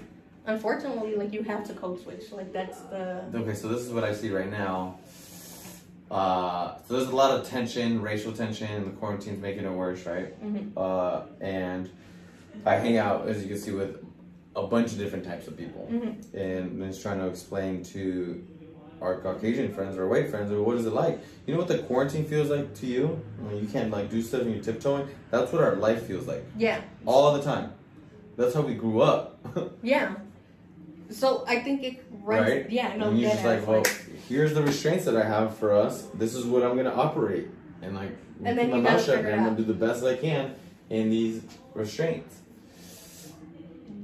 unfortunately, 0.45 1.15
like 1.15 1.33
you 1.33 1.43
have 1.43 1.67
to 1.67 1.73
code 1.73 2.01
switch. 2.01 2.31
Like 2.31 2.53
that's 2.53 2.79
the 2.83 3.25
Okay, 3.35 3.53
so 3.53 3.67
this 3.67 3.81
is 3.81 3.91
what 3.91 4.05
I 4.05 4.13
see 4.13 4.31
right 4.31 4.49
now. 4.49 4.97
Uh, 6.09 6.75
so 6.87 6.95
there's 6.95 7.09
a 7.09 7.15
lot 7.15 7.37
of 7.37 7.45
tension, 7.45 8.01
racial 8.01 8.31
tension. 8.31 8.85
The 8.85 8.91
quarantine's 8.91 9.41
making 9.41 9.65
it 9.65 9.69
worse, 9.71 10.05
right? 10.05 10.41
Mhm. 10.41 10.71
Uh, 10.77 11.23
and 11.41 11.89
I 12.65 12.75
hang 12.75 12.95
out, 12.97 13.27
as 13.27 13.43
you 13.43 13.49
can 13.49 13.57
see, 13.57 13.71
with 13.71 13.97
a 14.55 14.65
bunch 14.65 14.93
of 14.93 14.97
different 14.97 15.25
types 15.25 15.49
of 15.49 15.57
people, 15.57 15.89
Mhm. 15.91 16.33
and 16.33 16.81
just 16.87 17.01
trying 17.01 17.19
to 17.19 17.27
explain 17.27 17.83
to 17.83 18.41
our 19.01 19.19
Caucasian 19.19 19.73
friends 19.73 19.97
or 19.97 20.07
white 20.07 20.29
friends, 20.29 20.51
or 20.51 20.62
what 20.63 20.77
is 20.77 20.86
it 20.86 20.93
like? 20.93 21.19
You 21.45 21.53
know 21.53 21.60
what 21.60 21.67
the 21.67 21.79
quarantine 21.79 22.25
feels 22.25 22.49
like 22.49 22.73
to 22.75 22.86
you? 22.86 23.21
When 23.39 23.57
you 23.57 23.67
can't 23.67 23.91
like 23.91 24.10
do 24.10 24.21
stuff 24.21 24.41
and 24.41 24.53
you're 24.53 24.63
tiptoeing. 24.63 25.07
That's 25.31 25.51
what 25.51 25.63
our 25.63 25.75
life 25.75 26.03
feels 26.07 26.27
like 26.27 26.43
yeah 26.57 26.81
all 27.05 27.33
the 27.33 27.43
time. 27.43 27.73
That's 28.38 28.53
how 28.53 28.62
we 28.62 28.75
grew 28.75 29.01
up, 29.01 29.39
yeah. 29.83 30.15
So 31.10 31.45
I 31.47 31.62
think 31.62 31.83
it 31.83 32.03
runs. 32.23 32.49
right? 32.49 32.69
Yeah, 32.69 32.95
no, 32.97 33.10
and 33.10 33.19
you're 33.19 33.31
just 33.31 33.45
like, 33.45 33.65
well, 33.65 33.83
here's 34.27 34.53
the 34.53 34.62
restraints 34.62 35.05
that 35.05 35.15
I 35.15 35.23
have 35.25 35.55
for 35.57 35.73
us. 35.73 36.07
This 36.13 36.36
is 36.36 36.45
what 36.45 36.63
I'm 36.63 36.75
gonna 36.75 36.93
operate, 36.93 37.47
and 37.81 37.95
like, 37.95 38.12
And 38.43 38.57
then 38.57 38.69
my 38.69 38.79
mouth 38.81 39.03
shut, 39.03 39.19
and 39.19 39.27
I'm 39.27 39.43
gonna 39.43 39.55
do 39.55 39.63
the 39.63 39.73
best 39.73 40.03
I 40.03 40.15
can 40.15 40.53
in 40.89 41.10
these 41.10 41.41
restraints. 41.73 42.36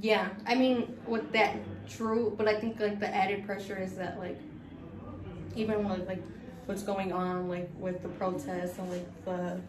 Yeah, 0.00 0.28
I 0.46 0.54
mean, 0.54 0.96
with 1.06 1.32
that, 1.32 1.56
true. 1.88 2.34
But 2.36 2.46
I 2.48 2.58
think 2.60 2.78
like 2.80 3.00
the 3.00 3.14
added 3.14 3.46
pressure 3.46 3.76
is 3.76 3.94
that 3.94 4.18
like, 4.18 4.38
even 5.56 5.88
with 5.88 6.06
like 6.06 6.22
what's 6.66 6.82
going 6.82 7.12
on 7.12 7.48
like 7.48 7.68
with 7.78 8.02
the 8.02 8.08
protests 8.08 8.78
and 8.78 8.90
like 8.90 9.24
the 9.24 9.60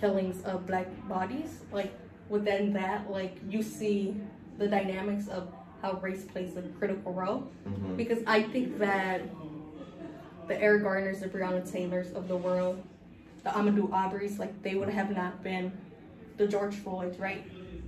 killings 0.00 0.42
of 0.44 0.66
black 0.66 0.86
bodies, 1.08 1.58
like 1.72 1.92
within 2.28 2.72
that, 2.72 3.10
like 3.10 3.36
you 3.48 3.62
see 3.62 4.16
the 4.58 4.66
dynamics 4.66 5.28
of 5.28 5.52
how 5.80 5.92
race 5.94 6.24
plays 6.24 6.56
a 6.56 6.62
critical 6.78 7.12
role 7.12 7.48
Mhm. 7.68 7.96
because 7.96 8.18
I 8.26 8.42
think 8.42 8.78
that 8.78 9.22
the 10.48 10.60
Eric 10.60 10.82
Garners, 10.82 11.20
the 11.20 11.28
Breonna 11.28 11.68
Taylors 11.70 12.12
of 12.12 12.28
the 12.28 12.36
world, 12.36 12.82
the 13.44 13.50
Ahmaud 13.50 13.88
Arberys, 13.90 14.38
like 14.38 14.60
they 14.62 14.74
would 14.74 14.88
have 14.88 15.10
not 15.14 15.42
been 15.42 15.72
the 16.36 16.46
George 16.46 16.74
Floyds, 16.76 17.18
right? 17.18 17.44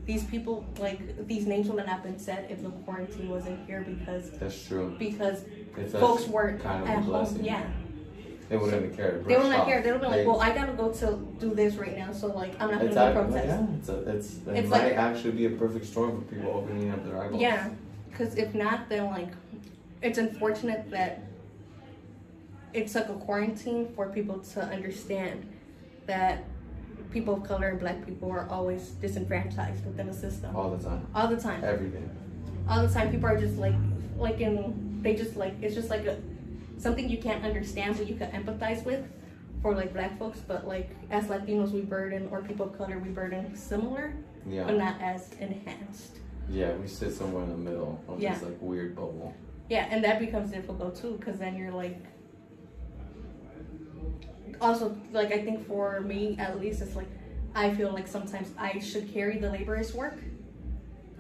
These 0.07 0.25
people, 0.25 0.65
like 0.79 1.27
these 1.27 1.47
names 1.47 1.69
would 1.69 1.77
not 1.79 1.87
have 1.87 1.99
not 1.99 2.05
been 2.05 2.19
said 2.19 2.51
if 2.51 2.63
the 2.63 2.71
quarantine 2.71 3.29
wasn't 3.31 3.65
here 3.67 3.81
because 3.89 4.31
That's 4.33 4.67
true. 4.67 4.95
because 4.99 5.45
If 5.77 5.93
folks 5.93 6.27
weren't 6.27 6.63
kind 6.63 6.83
of 6.83 6.89
at 6.89 7.03
home. 7.03 7.39
Yeah, 7.43 7.63
They 8.49 8.57
wouldn't 8.57 8.85
have 8.85 8.97
cared. 8.97 9.25
they 9.25 9.35
would 9.37 9.43
Brush 9.47 9.57
not 9.59 9.67
care. 9.67 9.83
They 9.83 9.93
would 9.93 10.01
be 10.01 10.07
like, 10.07 10.17
They- 10.17 10.27
well, 10.27 10.41
I 10.41 10.55
gotta 10.55 10.73
go 10.73 10.91
to 10.93 11.19
do 11.41 11.55
this 11.55 11.75
right 11.77 11.97
now, 11.97 12.13
so 12.13 12.29
like 12.29 12.53
I'm 12.61 12.71
not 12.71 12.81
gonna 12.81 12.95
go 12.95 13.13
protest. 13.25 13.47
Yeah, 13.47 13.67
it's 13.79 13.89
a, 13.89 13.99
it's 14.17 14.37
it 14.47 14.49
It's 14.57 14.69
might 14.71 14.85
like- 14.85 14.93
actually 14.95 15.33
be 15.33 15.47
a 15.47 15.51
perfect 15.51 15.87
storm 15.87 16.21
for 16.25 16.35
people 16.35 16.51
opening 16.53 16.91
up 16.91 17.05
their 17.05 17.21
eyeballs. 17.21 17.41
Yeah, 17.43 17.69
because 18.11 18.37
if 18.37 18.55
not, 18.55 18.89
then 18.89 19.07
like, 19.07 19.31
it's 20.03 20.19
unfortunate 20.19 20.91
that 20.91 21.23
it 22.73 22.89
took 22.89 23.09
a 23.09 23.15
quarantine 23.15 23.89
for 23.95 24.09
people 24.09 24.39
to 24.41 24.61
understand 24.63 25.47
that 26.07 26.45
people 27.13 27.35
of 27.35 27.45
color 27.45 27.69
and 27.69 27.79
black 27.79 28.05
people 28.05 28.31
are 28.31 28.49
always 28.51 28.91
disenfranchised 29.01 29.85
within 29.87 30.09
the 30.09 30.13
system 30.13 30.55
All 30.57 30.71
the 30.71 30.83
time. 30.83 31.07
all 31.15 31.29
the 31.29 31.37
time. 31.37 31.63
Everything. 31.65 32.11
All 32.69 32.85
the 32.87 32.93
time, 32.93 33.11
people 33.13 33.27
are 33.29 33.39
just 33.39 33.57
like, 33.57 33.75
like 34.17 34.41
in 34.41 34.94
they 35.05 35.15
just 35.15 35.37
like 35.37 35.55
it's 35.63 35.75
just 35.75 35.91
like 35.91 36.07
a 36.07 36.19
something 36.79 37.09
you 37.09 37.19
can't 37.19 37.45
understand, 37.45 37.97
but 37.97 38.09
you 38.09 38.17
can 38.17 38.31
empathize 38.33 38.85
with. 38.85 39.05
For 39.63 39.75
like 39.75 39.95
black 39.95 40.19
folks, 40.19 40.41
but 40.41 40.69
like 40.69 40.91
as 41.11 41.25
Latinos, 41.29 41.71
we 41.71 41.81
burden 41.81 42.29
or 42.31 42.43
people 42.43 42.67
of 42.67 42.77
color, 42.77 42.99
we 42.99 43.09
burden 43.09 43.57
similar, 43.57 44.13
Yeah. 44.47 44.65
but 44.65 44.77
not 44.77 45.01
as 45.01 45.33
enhanced. 45.41 46.19
Yeah, 46.51 46.75
we 46.75 46.87
sit 46.87 47.15
somewhere 47.15 47.45
in 47.45 47.49
the 47.49 47.57
middle 47.57 47.99
of 48.07 48.21
Yeah. 48.21 48.35
this 48.35 48.43
like 48.43 48.59
weird 48.61 48.95
bubble. 48.95 49.33
Yeah, 49.71 49.87
and 49.91 50.05
that 50.05 50.19
becomes 50.21 50.51
difficult 50.51 50.97
too, 50.97 51.17
because 51.19 51.39
then 51.39 51.57
you're 51.57 51.71
like. 51.71 51.97
Also, 54.61 54.97
like 55.13 55.33
I 55.33 55.43
think 55.43 55.67
for 55.67 56.03
me 56.03 56.37
at 56.39 56.61
least, 56.61 56.83
it's 56.83 56.95
like 56.95 57.09
I 57.55 57.73
feel 57.75 57.91
like 57.91 58.07
sometimes 58.07 58.51
I 58.59 58.79
should 58.81 59.15
carry 59.15 59.39
the 59.39 59.51
laborious 59.51 59.95
work 59.95 60.19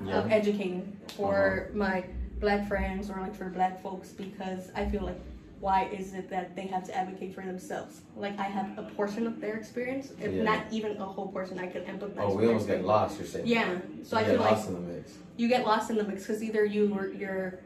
of 0.06 0.30
educating 0.30 0.98
for 1.16 1.68
uh-huh. 1.70 1.78
my 1.78 2.04
black 2.44 2.68
friends 2.68 3.08
or 3.10 3.16
like 3.20 3.34
for 3.34 3.48
black 3.58 3.82
folks 3.82 4.08
because 4.10 4.70
I 4.76 4.84
feel 4.86 5.02
like 5.02 5.18
why 5.60 5.84
is 5.98 6.12
it 6.12 6.28
that 6.28 6.54
they 6.54 6.66
have 6.66 6.84
to 6.88 6.94
advocate 6.94 7.34
for 7.34 7.40
themselves? 7.40 8.02
Like 8.16 8.38
I 8.38 8.48
have 8.58 8.76
a 8.76 8.82
portion 8.82 9.26
of 9.26 9.40
their 9.40 9.56
experience, 9.56 10.12
if 10.20 10.30
Yeah. 10.32 10.42
not 10.42 10.60
even 10.70 10.92
a 10.98 11.06
whole 11.06 11.28
portion, 11.36 11.58
I 11.58 11.68
can 11.68 11.82
empathize. 11.92 12.18
Oh, 12.18 12.36
we 12.36 12.46
almost 12.46 12.66
get 12.66 12.84
lost. 12.84 13.18
You're 13.18 13.26
saying. 13.26 13.46
Yeah, 13.46 13.78
so 14.02 14.18
You 14.18 14.20
I 14.20 14.26
get 14.26 14.30
feel 14.32 14.40
like 14.42 14.50
lost 14.52 14.68
in 14.68 14.74
the 14.74 14.80
mix. 14.92 15.12
you 15.38 15.48
get 15.48 15.62
lost 15.66 15.86
in 15.90 15.96
the 15.96 16.04
mix 16.04 16.26
because 16.26 16.42
either 16.42 16.64
you 16.66 16.82
were 16.94 17.08
you're 17.12 17.60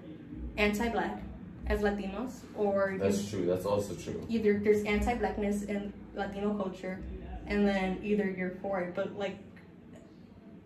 anti-black 0.56 1.22
as 1.66 1.80
Latinos, 1.80 2.32
or 2.54 2.92
you, 2.92 2.98
That's 2.98 3.28
true. 3.30 3.44
That's 3.46 3.66
also 3.66 3.94
true. 3.94 4.24
either 4.28 4.58
there's 4.64 4.84
anti-blackness 4.84 5.64
in 5.64 5.92
Latino 6.14 6.54
culture, 6.54 7.00
and 7.48 7.66
then 7.66 7.98
either 8.10 8.26
you're 8.30 8.54
for 8.62 8.80
it. 8.80 8.94
But 8.94 9.18
like, 9.18 9.36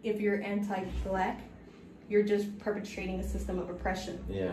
if 0.03 0.21
you're 0.21 0.41
anti-black, 0.43 1.41
you're 2.13 2.23
just 2.23 2.59
perpetrating 2.59 3.19
a 3.21 3.27
system 3.27 3.59
of 3.59 3.71
oppression. 3.71 4.23
Yeah. 4.29 4.53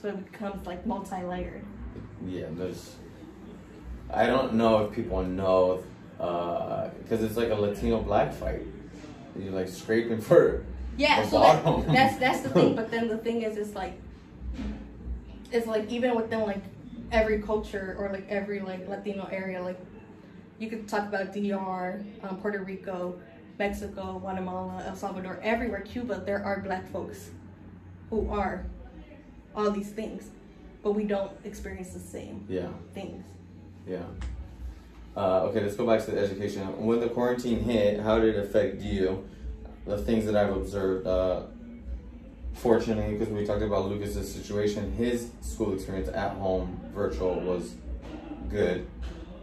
So 0.00 0.08
it 0.08 0.30
becomes 0.30 0.64
like 0.66 0.86
multi-layered. 0.86 1.64
Yeah. 2.24 2.46
There's. 2.52 2.94
I 4.08 4.26
don't 4.26 4.54
know 4.54 4.84
if 4.84 4.92
people 4.94 5.22
know, 5.24 5.82
because 6.16 7.24
it's 7.24 7.36
like 7.36 7.50
a 7.50 7.56
Latino 7.56 8.00
black 8.00 8.32
fight. 8.32 8.62
You're 9.36 9.52
like 9.52 9.68
scraping 9.68 10.20
for. 10.20 10.64
Yeah, 10.96 11.28
so 11.28 11.40
that, 11.40 11.86
that's 11.92 12.18
that's 12.18 12.40
the 12.40 12.50
thing. 12.50 12.74
But 12.76 12.90
then 12.90 13.08
the 13.08 13.18
thing 13.18 13.42
is, 13.42 13.56
it's 13.56 13.74
like, 13.74 14.00
it's 15.52 15.66
like 15.66 15.90
even 15.90 16.14
within 16.14 16.40
like 16.40 16.62
every 17.12 17.42
culture 17.42 17.96
or 17.98 18.10
like 18.12 18.26
every 18.28 18.60
like 18.60 18.88
Latino 18.88 19.28
area, 19.30 19.62
like 19.62 19.78
you 20.58 20.70
could 20.70 20.88
talk 20.88 21.06
about 21.06 21.32
DR, 21.32 22.02
um, 22.22 22.38
Puerto 22.38 22.62
Rico, 22.62 23.20
Mexico, 23.58 24.18
Guatemala, 24.20 24.84
El 24.86 24.94
Salvador, 24.96 25.40
everywhere, 25.42 25.80
Cuba. 25.80 26.22
There 26.24 26.42
are 26.44 26.60
black 26.60 26.88
folks 26.90 27.30
who 28.10 28.30
are 28.30 28.64
all 29.54 29.70
these 29.70 29.90
things, 29.90 30.30
but 30.82 30.92
we 30.92 31.04
don't 31.04 31.32
experience 31.44 31.90
the 31.90 31.98
same 31.98 32.44
Yeah. 32.48 32.68
things. 32.94 33.24
Yeah. 33.86 34.04
Uh, 35.16 35.46
okay, 35.46 35.60
let's 35.60 35.74
go 35.74 35.84
back 35.86 36.04
to 36.04 36.12
the 36.12 36.18
education. 36.20 36.62
When 36.86 37.00
the 37.00 37.08
quarantine 37.08 37.60
hit, 37.60 38.00
how 38.00 38.20
did 38.20 38.36
it 38.36 38.38
affect 38.44 38.80
you? 38.80 39.24
The 39.86 39.98
things 39.98 40.26
that 40.26 40.36
I've 40.36 40.54
observed. 40.56 41.06
Uh, 41.06 41.42
fortunately, 42.52 43.16
because 43.16 43.32
we 43.32 43.44
talked 43.44 43.62
about 43.62 43.86
Lucas's 43.88 44.32
situation, 44.32 44.92
his 44.92 45.30
school 45.40 45.72
experience 45.74 46.08
at 46.08 46.32
home, 46.32 46.80
virtual, 46.94 47.40
was 47.40 47.74
good. 48.48 48.86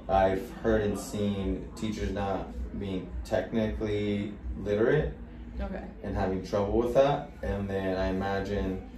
I've 0.07 0.49
heard 0.61 0.81
and 0.81 0.97
seen 0.97 1.67
teachers 1.75 2.11
not 2.11 2.47
being 2.79 3.07
technically 3.23 4.33
literate 4.57 5.13
Okay. 5.59 5.83
and 6.03 6.15
having 6.15 6.45
trouble 6.45 6.77
with 6.77 6.93
that. 6.93 7.29
And 7.41 7.69
then 7.69 7.97
I 7.97 8.07
imagine 8.07 8.89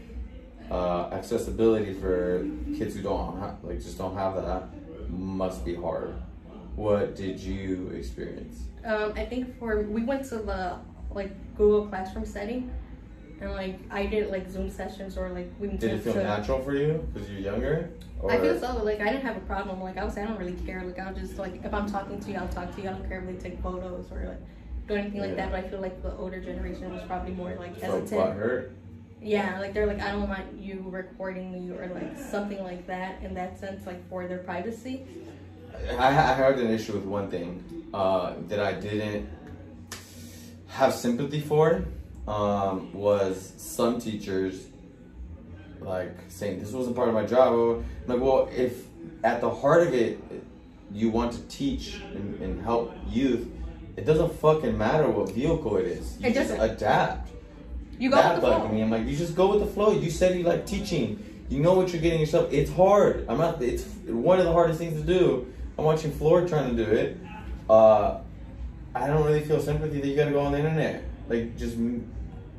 uh, 0.72 1.10
accessibility 1.12 1.94
for 1.94 2.46
kids 2.78 2.96
who 2.96 3.02
don't 3.04 3.40
have, 3.40 3.58
like 3.64 3.78
just 3.82 3.98
don't 3.98 4.16
have 4.16 4.36
that 4.36 4.64
must 5.10 5.64
be 5.64 5.76
hard. 5.76 6.16
What 6.76 7.16
did 7.16 7.40
you 7.40 7.92
experience? 7.96 8.64
Um, 8.86 9.14
I 9.16 9.26
think 9.26 9.58
for 9.60 9.82
we 9.84 10.04
went 10.04 10.26
to 10.30 10.38
the 10.38 10.78
like 11.12 11.32
Google 11.56 11.88
Classroom 11.88 12.26
setting, 12.26 12.72
and 13.40 13.52
like 13.52 13.80
I 13.92 14.06
did 14.06 14.30
like 14.32 14.50
Zoom 14.50 14.70
sessions 14.70 15.18
or 15.18 15.30
like 15.30 15.52
we 15.60 15.68
Did 15.70 15.84
it 15.94 16.04
feel 16.04 16.14
to- 16.14 16.24
natural 16.24 16.60
for 16.62 16.74
you 16.76 17.08
because 17.14 17.30
you're 17.30 17.40
younger? 17.42 17.90
Or 18.20 18.32
I 18.32 18.40
feel 18.40 18.60
so. 18.60 18.84
Like 18.84 19.00
I 19.00 19.06
didn't 19.12 19.22
have 19.26 19.38
a 19.38 19.42
problem. 19.42 19.82
Like 19.82 19.98
I 19.98 20.04
was, 20.04 20.18
I 20.18 20.26
don't 20.26 20.40
really 20.40 20.58
care. 20.66 20.84
Like 20.84 20.98
I'll 21.00 21.14
just 21.14 21.38
like 21.38 21.64
if 21.64 21.74
I'm 21.74 21.90
talking 21.90 22.20
to 22.20 22.32
you, 22.32 22.38
I'll 22.38 22.48
talk 22.48 22.76
to 22.76 22.82
you. 22.82 22.90
I 22.90 22.94
don't 22.94 23.08
care 23.08 23.20
if 23.22 23.28
they 23.42 23.50
take 23.50 23.62
photos 23.62 24.12
or 24.12 24.26
like 24.28 24.42
do 24.88 24.96
anything 24.96 25.22
like 25.22 25.30
Yeah. 25.32 25.36
that. 25.36 25.52
But 25.52 25.66
I 25.66 25.70
feel 25.70 25.82
like 25.82 26.02
the 26.02 26.16
older 26.18 26.42
generation 26.42 26.92
was 26.94 27.04
probably 27.04 27.34
more 27.34 27.56
like 27.60 27.80
hesitant. 27.80 28.10
butt 28.10 28.34
hurt? 28.36 28.72
Yeah, 29.22 29.60
like 29.60 29.74
they're 29.74 29.86
like 29.88 30.00
I 30.02 30.12
don't 30.12 30.28
want 30.28 30.60
you 30.60 30.84
recording 30.88 31.52
me 31.52 31.76
or 31.76 31.88
like 31.94 32.18
something 32.18 32.64
like 32.64 32.88
that. 32.88 33.22
In 33.22 33.34
that 33.36 33.60
sense, 33.60 33.86
like 33.86 34.08
for 34.10 34.28
their 34.28 34.40
privacy. 34.40 35.06
I, 36.00 36.08
I 36.08 36.12
had 36.12 36.58
an 36.58 36.72
issue 36.72 36.94
with 36.94 37.04
one 37.04 37.30
thing 37.30 37.64
uh, 37.94 38.34
that 38.48 38.60
I 38.60 38.74
didn't 38.74 39.30
have 40.70 40.94
sympathy 40.94 41.40
for 41.40 41.86
um, 42.28 42.92
was 42.94 43.54
some 43.58 44.00
teachers 44.00 44.68
like 45.80 46.16
saying 46.28 46.60
this 46.60 46.72
wasn't 46.72 46.96
part 46.96 47.08
of 47.08 47.14
my 47.14 47.26
job. 47.26 47.54
I'm 47.54 47.86
like, 48.08 48.20
well, 48.22 48.50
if 48.56 48.86
at 49.24 49.42
the 49.42 49.50
heart 49.50 49.86
of 49.88 49.94
it 49.94 50.20
you 50.92 51.10
want 51.10 51.34
to 51.34 51.42
teach 51.44 51.96
and, 52.16 52.40
and 52.42 52.62
help 52.62 52.94
youth, 53.10 53.48
it 53.96 54.06
doesn't 54.06 54.34
fucking 54.40 54.78
matter 54.78 55.10
what 55.10 55.32
vehicle 55.32 55.78
it 55.78 55.86
is. 55.86 56.18
You 56.20 56.28
It 56.30 56.34
just 56.34 56.50
doesn't. 56.52 56.72
adapt. 56.72 57.30
You 58.00 58.10
go 58.10 58.18
that 58.18 58.36
with 58.36 58.42
the 58.44 58.48
flow. 58.56 58.68
me. 58.70 58.82
I'm 58.82 58.92
like, 58.92 59.06
you 59.08 59.16
just 59.16 59.36
go 59.36 59.50
with 59.52 59.60
the 59.62 59.66
flow. 59.74 59.92
You 59.92 60.10
said 60.12 60.38
you 60.38 60.44
like 60.44 60.66
teaching. 60.66 61.24
You 61.50 61.62
know 61.62 61.74
what 61.74 61.94
you're 61.94 62.02
getting 62.02 62.20
yourself. 62.20 62.52
It's 62.52 62.70
hard. 62.72 63.26
I'm 63.30 63.38
not. 63.38 63.62
It's 63.62 63.86
one 64.06 64.38
of 64.40 64.46
the 64.46 64.52
hardest 64.52 64.80
things 64.80 65.00
to 65.00 65.06
do. 65.08 65.52
I'm 65.78 65.86
watching 65.86 66.12
Floor 66.12 66.48
trying 66.48 66.76
to 66.76 66.86
do 66.86 66.92
it. 66.92 67.18
Uh, 67.70 68.20
I 68.94 69.08
don't 69.08 69.26
really 69.26 69.42
feel 69.42 69.60
sympathy 69.62 70.00
that 70.02 70.08
you 70.08 70.16
gotta 70.16 70.32
go 70.32 70.42
on 70.42 70.52
the 70.52 70.58
internet. 70.60 71.04
Like, 71.30 71.58
just 71.58 71.78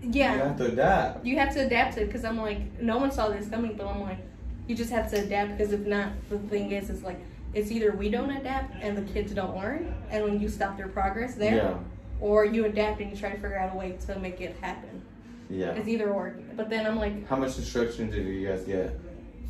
you 0.02 0.22
have 0.22 0.56
to 0.58 0.66
adapt. 0.66 1.24
you 1.26 1.38
have 1.38 1.52
to 1.54 1.60
adapt 1.66 1.94
to 1.96 2.02
it 2.02 2.06
because 2.06 2.24
I'm 2.24 2.38
like, 2.38 2.80
no 2.80 2.98
one 2.98 3.10
saw 3.10 3.28
this 3.28 3.48
coming, 3.48 3.74
but 3.76 3.86
I'm 3.86 4.00
like, 4.00 4.18
you 4.66 4.74
just 4.76 4.90
have 4.90 5.10
to 5.10 5.20
adapt 5.24 5.56
because 5.56 5.72
if 5.72 5.80
not, 5.80 6.10
the 6.28 6.38
thing 6.38 6.72
is, 6.72 6.90
it's 6.90 7.02
like, 7.02 7.18
it's 7.54 7.70
either 7.70 7.92
we 7.92 8.10
don't 8.10 8.30
adapt 8.30 8.74
and 8.82 8.96
the 8.96 9.12
kids 9.12 9.32
don't 9.32 9.56
learn, 9.56 9.94
and 10.10 10.24
when 10.24 10.40
you 10.40 10.48
stop 10.48 10.76
their 10.76 10.88
progress 10.88 11.34
there, 11.34 11.56
Yeah, 11.56 11.74
or 12.20 12.44
you 12.44 12.66
adapt 12.66 13.00
and 13.00 13.10
you 13.10 13.16
try 13.16 13.30
to 13.30 13.36
figure 13.36 13.58
out 13.58 13.74
a 13.74 13.78
way 13.78 13.96
to 14.06 14.18
make 14.18 14.40
it 14.40 14.56
happen. 14.60 15.02
yeah. 15.48 15.68
It's 15.72 15.88
either 15.88 16.10
or. 16.12 16.34
But 16.56 16.68
then 16.68 16.86
I'm 16.86 16.96
like, 16.98 17.26
How 17.28 17.36
much 17.36 17.56
instruction 17.56 18.10
did 18.10 18.26
you 18.26 18.46
guys 18.48 18.64
get 18.64 18.98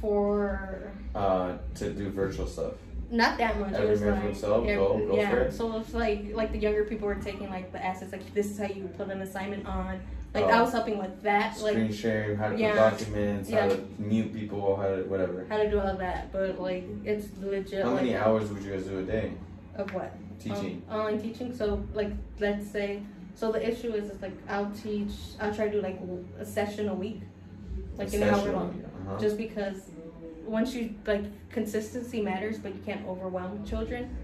for 0.01 0.93
uh, 1.15 1.57
to 1.77 1.91
do 1.93 2.11
virtual 2.11 2.47
stuff? 2.47 2.75
Not 3.11 3.39
that 3.39 3.59
much. 3.59 3.73
Every 3.73 3.87
it 3.87 3.91
was 3.91 4.01
man 4.01 4.09
for 4.11 4.15
like, 4.17 4.25
himself? 4.25 4.67
yeah, 4.67 4.75
Go- 4.77 4.99
go 5.07 5.17
yeah. 5.17 5.31
for 5.31 5.39
it. 5.41 5.53
So 5.53 5.79
it's 5.79 5.95
like 5.95 6.27
like 6.35 6.53
the 6.53 6.59
younger 6.59 6.85
people 6.85 7.07
were 7.09 7.15
taking 7.17 7.49
like 7.49 7.73
the 7.73 7.85
assets, 7.85 8.13
like 8.13 8.35
this 8.35 8.47
is 8.51 8.59
how 8.59 8.67
you 8.67 8.89
put 8.97 9.09
an 9.09 9.21
assignment 9.23 9.67
on. 9.67 10.01
Like 10.35 10.45
Oh. 10.45 10.49
I 10.49 10.61
was 10.61 10.73
helping 10.73 10.99
with 10.99 11.23
that, 11.23 11.59
like 11.63 11.73
Screen 11.73 11.93
sharing, 11.93 12.37
how 12.37 12.51
to 12.51 12.57
put 12.57 12.75
documents, 12.75 13.49
Yeah. 13.49 13.63
how 13.63 13.69
to 13.71 13.87
mute 13.99 14.35
people, 14.35 14.77
how 14.77 14.89
to 14.89 15.03
whatever. 15.05 15.47
how 15.49 15.57
to 15.57 15.71
do 15.71 15.81
all 15.81 15.97
that. 15.97 16.31
But 16.33 16.61
like 16.61 16.85
it's 17.05 17.27
legit. 17.41 17.83
How 17.83 17.93
like, 17.93 18.03
many 18.03 18.15
hours 18.15 18.51
would 18.51 18.63
you 18.63 18.73
guys 18.73 18.85
do 18.85 18.99
a 18.99 19.03
day 19.03 19.33
Of 19.75 19.93
what? 19.95 20.13
teaching? 20.39 20.83
Um, 20.89 21.01
online 21.01 21.21
teaching. 21.21 21.55
So 21.55 21.83
like 21.95 22.11
let's 22.39 22.71
say 22.71 23.03
so 23.35 23.51
the 23.53 23.67
issue 23.67 23.93
is 23.95 24.11
it's 24.11 24.21
like 24.21 24.37
I'll 24.49 24.71
teach 24.73 25.13
I'll 25.41 25.55
try 25.55 25.67
to 25.67 25.73
do 25.73 25.81
like 25.81 25.99
a 26.39 26.45
session 26.45 26.89
a 26.89 26.95
week. 26.95 27.23
Like 27.97 28.13
an 28.13 28.23
hour 28.25 28.53
long. 28.53 28.85
Uh-huh. 29.09 29.19
Just 29.19 29.37
because 29.39 29.91
once 30.49 30.75
you 30.75 30.95
like 31.07 31.25
consistency 31.51 32.21
matters 32.21 32.59
but 32.59 32.75
you 32.75 32.81
can't 32.85 33.07
overwhelm 33.07 33.65
children. 33.65 34.17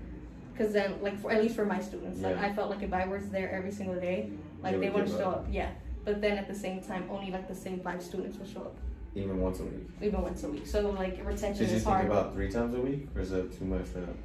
Cause 0.56 0.72
then 0.72 0.94
like 1.02 1.18
for 1.20 1.32
at 1.32 1.42
least 1.42 1.56
for 1.56 1.64
my 1.66 1.80
students, 1.80 2.20
like 2.20 2.36
Yeah. 2.36 2.46
I 2.46 2.52
felt 2.52 2.70
like 2.70 2.82
if 2.82 2.92
I 2.92 3.06
was 3.06 3.28
there 3.30 3.50
every 3.50 3.72
single 3.72 3.96
day, 3.96 4.30
like 4.62 4.74
They 4.74 4.80
they, 4.80 4.86
would 4.90 5.02
wouldn't 5.04 5.18
show 5.20 5.30
up. 5.30 5.36
up. 5.38 5.46
Yeah. 5.50 5.70
but 6.04 6.20
then 6.20 6.38
at 6.38 6.46
the 6.46 6.54
same 6.54 6.80
time, 6.80 7.04
only 7.10 7.30
like 7.32 7.48
the 7.48 7.54
same 7.54 7.80
five 7.80 8.00
students 8.02 8.38
will 8.38 8.46
show 8.46 8.60
up, 8.60 8.76
Even 9.16 9.40
once 9.40 9.58
a 9.60 9.64
week. 9.64 9.88
even 10.00 10.22
once 10.22 10.44
a 10.44 10.48
week. 10.48 10.66
So 10.66 10.90
like 10.90 11.14
retention 11.24 11.64
Did 11.64 11.70
you 11.70 11.76
is 11.78 11.84
hard. 11.84 12.06
about 12.06 12.34
three 12.34 12.50
times 12.50 12.72
a 12.74 12.80
week, 12.80 13.08
or 13.16 13.20
is 13.22 13.30
that 13.30 13.56
too 13.58 13.64
much 13.64 13.86
for 13.92 14.00
them? 14.00 14.16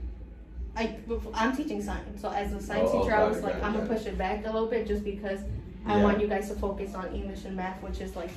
I 0.75 0.95
I'm 1.33 1.55
teaching 1.55 1.81
science, 1.81 2.21
so 2.21 2.29
as 2.29 2.53
a 2.53 2.61
science 2.61 2.89
Oh, 2.93 2.99
oh, 2.99 3.01
teacher, 3.03 3.15
I 3.15 3.27
was 3.27 3.41
like, 3.41 3.55
I'm 3.63 3.73
gonna 3.73 3.87
push 3.87 4.05
it 4.05 4.17
back 4.17 4.45
a 4.45 4.51
little 4.51 4.67
bit 4.75 4.85
just 4.87 5.03
because 5.03 5.39
I 5.85 5.97
Yeah. 5.97 6.03
want 6.03 6.21
you 6.21 6.27
guys 6.27 6.47
to 6.49 6.55
focus 6.55 6.93
on 6.93 7.07
English 7.15 7.45
and 7.45 7.55
math, 7.55 7.81
which 7.81 7.99
is 8.01 8.15
like 8.15 8.29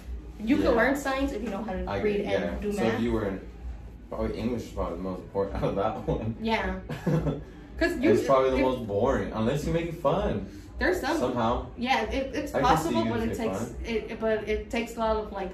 you 0.45 0.57
Yeah. 0.57 0.63
can 0.67 0.77
learn 0.77 0.97
science 0.97 1.33
if 1.33 1.43
you 1.43 1.51
know 1.51 1.63
how 1.63 1.73
to 1.73 1.85
I 1.85 2.01
read 2.01 2.25
yeah. 2.25 2.31
and 2.43 2.61
do 2.61 2.69
math. 2.69 2.77
so 2.77 2.85
if 2.85 3.01
you 3.01 3.13
were 3.13 3.27
in, 3.27 3.41
probably 4.09 4.39
English 4.39 4.63
is 4.63 4.69
probably 4.71 4.97
the 4.97 5.03
most 5.03 5.21
important 5.21 5.57
out 5.63 5.65
of 5.71 5.77
that 5.77 6.09
one. 6.09 6.37
yeah, 6.41 6.79
because 7.77 7.99
you 7.99 8.11
it's 8.13 8.25
probably 8.25 8.51
the 8.51 8.59
most 8.63 8.87
boring, 8.87 9.33
unless 9.33 9.67
you 9.67 9.73
make 9.73 9.87
it 9.87 9.95
fun 9.97 10.47
there's 10.79 11.01
some 11.01 11.17
somehow. 11.17 11.67
Yeah, 11.77 12.03
it, 12.11 12.35
it's 12.35 12.55
I 12.55 12.61
possible, 12.61 13.05
but 13.05 13.21
it 13.21 13.37
takes 13.37 13.59
fun. 13.59 13.77
it, 13.85 14.19
but 14.21 14.49
it 14.49 14.69
takes 14.71 14.97
a 14.97 14.99
lot 14.99 15.17
of 15.17 15.33
like 15.33 15.53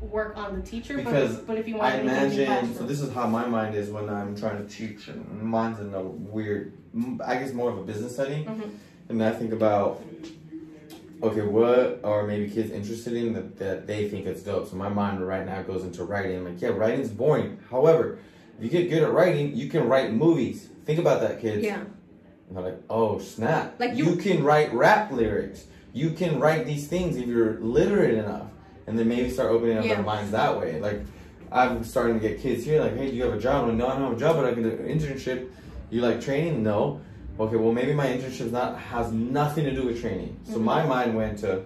work 0.00 0.36
on 0.36 0.56
the 0.60 0.62
teacher. 0.66 0.96
Because 0.96 1.36
but, 1.36 1.46
but 1.46 1.58
if 1.58 1.66
you 1.68 1.76
want 1.76 1.94
I 1.94 1.98
to 1.98 2.04
make 2.04 2.14
it 2.32 2.32
in 2.40 2.42
imagine. 2.42 2.74
So 2.74 2.84
this 2.84 3.00
is 3.00 3.12
how 3.12 3.26
my 3.26 3.46
mind 3.46 3.74
is 3.74 3.90
when 3.90 4.10
I'm 4.10 4.36
trying 4.36 4.58
to 4.66 4.70
teach, 4.70 5.08
and 5.08 5.42
mine's 5.42 5.80
in 5.80 5.94
a 5.94 6.02
weird. 6.02 6.72
I 7.24 7.36
guess 7.36 7.52
more 7.52 7.70
of 7.70 7.78
a 7.78 7.82
business 7.84 8.14
setting, 8.14 8.44
Mhm. 8.44 8.70
and 9.08 9.22
I 9.22 9.30
think 9.32 9.52
about. 9.52 10.02
Okay, 11.22 11.42
what 11.42 12.00
are 12.02 12.26
maybe 12.26 12.48
kids 12.48 12.70
interested 12.70 13.12
in 13.12 13.34
that, 13.34 13.58
that 13.58 13.86
they 13.86 14.08
think 14.08 14.26
it's 14.26 14.42
dope? 14.42 14.68
So 14.68 14.76
my 14.76 14.88
mind 14.88 15.26
right 15.26 15.44
now 15.44 15.62
goes 15.62 15.84
into 15.84 16.04
writing. 16.04 16.36
I'm 16.38 16.44
like, 16.46 16.60
yeah, 16.62 16.68
writing's 16.70 17.10
boring. 17.10 17.58
However, 17.70 18.18
if 18.58 18.64
you 18.64 18.70
get 18.70 18.88
good 18.88 19.02
at 19.02 19.12
writing, 19.12 19.54
you 19.54 19.68
can 19.68 19.86
write 19.86 20.12
movies. 20.14 20.68
Think 20.86 20.98
about 20.98 21.20
that, 21.20 21.40
kids. 21.40 21.62
yeah, 21.62 21.80
And 22.48 22.56
they're 22.56 22.64
like, 22.64 22.80
oh 22.88 23.18
snap! 23.18 23.78
Like 23.78 23.94
you, 23.94 24.06
you- 24.06 24.16
can 24.16 24.42
write 24.42 24.72
rap 24.72 25.12
lyrics. 25.12 25.66
You 25.92 26.10
can 26.10 26.38
write 26.40 26.64
these 26.66 26.86
things 26.86 27.16
if 27.16 27.26
you're 27.26 27.58
literate 27.60 28.14
enough, 28.14 28.46
and 28.86 28.98
then 28.98 29.08
maybe 29.08 29.28
start 29.28 29.50
opening 29.50 29.76
up 29.76 29.84
Yeah. 29.84 29.96
their 29.96 30.04
minds 30.04 30.30
that 30.30 30.58
way. 30.58 30.80
Like, 30.80 31.00
I'm 31.52 31.82
starting 31.84 32.18
to 32.18 32.28
get 32.28 32.40
kids 32.40 32.64
here. 32.64 32.80
Like, 32.80 32.96
hey, 32.96 33.10
do 33.10 33.16
you 33.16 33.24
have 33.24 33.34
a 33.34 33.38
job? 33.40 33.64
I'm 33.64 33.70
like, 33.70 33.76
no, 33.76 33.88
I 33.88 33.94
don't 33.98 34.04
have 34.08 34.16
a 34.16 34.20
job, 34.20 34.36
but 34.36 34.44
I 34.46 34.54
can 34.54 34.62
do 34.62 34.70
an 34.70 34.78
internship. 34.98 35.50
You 35.90 36.00
like 36.00 36.20
training? 36.20 36.62
No. 36.62 37.00
Okay, 37.40 37.56
well 37.56 37.72
maybe 37.72 37.94
my 37.94 38.06
internship 38.06 38.50
not 38.52 38.78
has 38.78 39.10
nothing 39.12 39.64
to 39.64 39.70
do 39.74 39.84
with 39.86 39.98
training. 40.00 40.36
So 40.44 40.58
Mhm. 40.58 40.62
my 40.64 40.84
mind 40.84 41.16
went 41.16 41.38
to, 41.38 41.62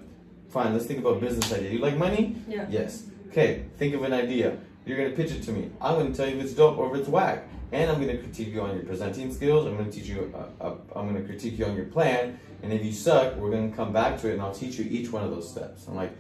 fine. 0.49 0.73
Let's 0.73 0.87
think 0.87 1.01
about 1.01 1.21
business 1.21 1.53
idea. 1.53 1.71
You 1.71 1.79
like 1.81 1.99
money? 1.99 2.37
yeah. 2.49 2.67
Yes. 2.71 3.05
Okay, 3.31 3.63
think 3.77 3.93
of 3.95 4.05
an 4.05 4.13
idea. 4.13 4.57
You're 4.87 4.97
gonna 4.97 5.11
pitch 5.17 5.33
it 5.33 5.43
to 5.45 5.51
me. 5.53 5.71
I'm 5.81 5.97
gonna 5.99 6.15
tell 6.15 6.29
you 6.29 6.37
if 6.37 6.45
it's 6.45 6.53
dope 6.53 6.79
or 6.79 6.95
if 6.95 7.01
it's 7.01 7.09
whack, 7.09 7.49
and 7.73 7.91
I'm 7.91 7.99
gonna 8.01 8.19
critique 8.19 8.53
you 8.55 8.61
on 8.61 8.75
your 8.77 8.85
presenting 8.85 9.33
skills. 9.33 9.67
I'm 9.67 9.77
gonna 9.77 9.91
teach 9.91 10.07
you. 10.07 10.33
Uh, 10.33 10.65
uh, 10.65 10.75
I'm 10.95 11.07
gonna 11.09 11.23
critique 11.25 11.59
you 11.59 11.65
on 11.65 11.75
your 11.75 11.87
plan, 11.87 12.39
and 12.63 12.73
if 12.73 12.85
you 12.85 12.93
suck, 12.93 13.37
we're 13.37 13.51
gonna 13.51 13.73
come 13.81 13.93
back 13.93 14.21
to 14.21 14.29
it, 14.29 14.35
and 14.35 14.43
I'll 14.43 14.55
teach 14.55 14.79
you 14.79 14.87
each 14.89 15.11
one 15.11 15.25
of 15.25 15.31
those 15.33 15.49
steps. 15.51 15.89
I'm 15.89 15.97
like, 15.97 16.13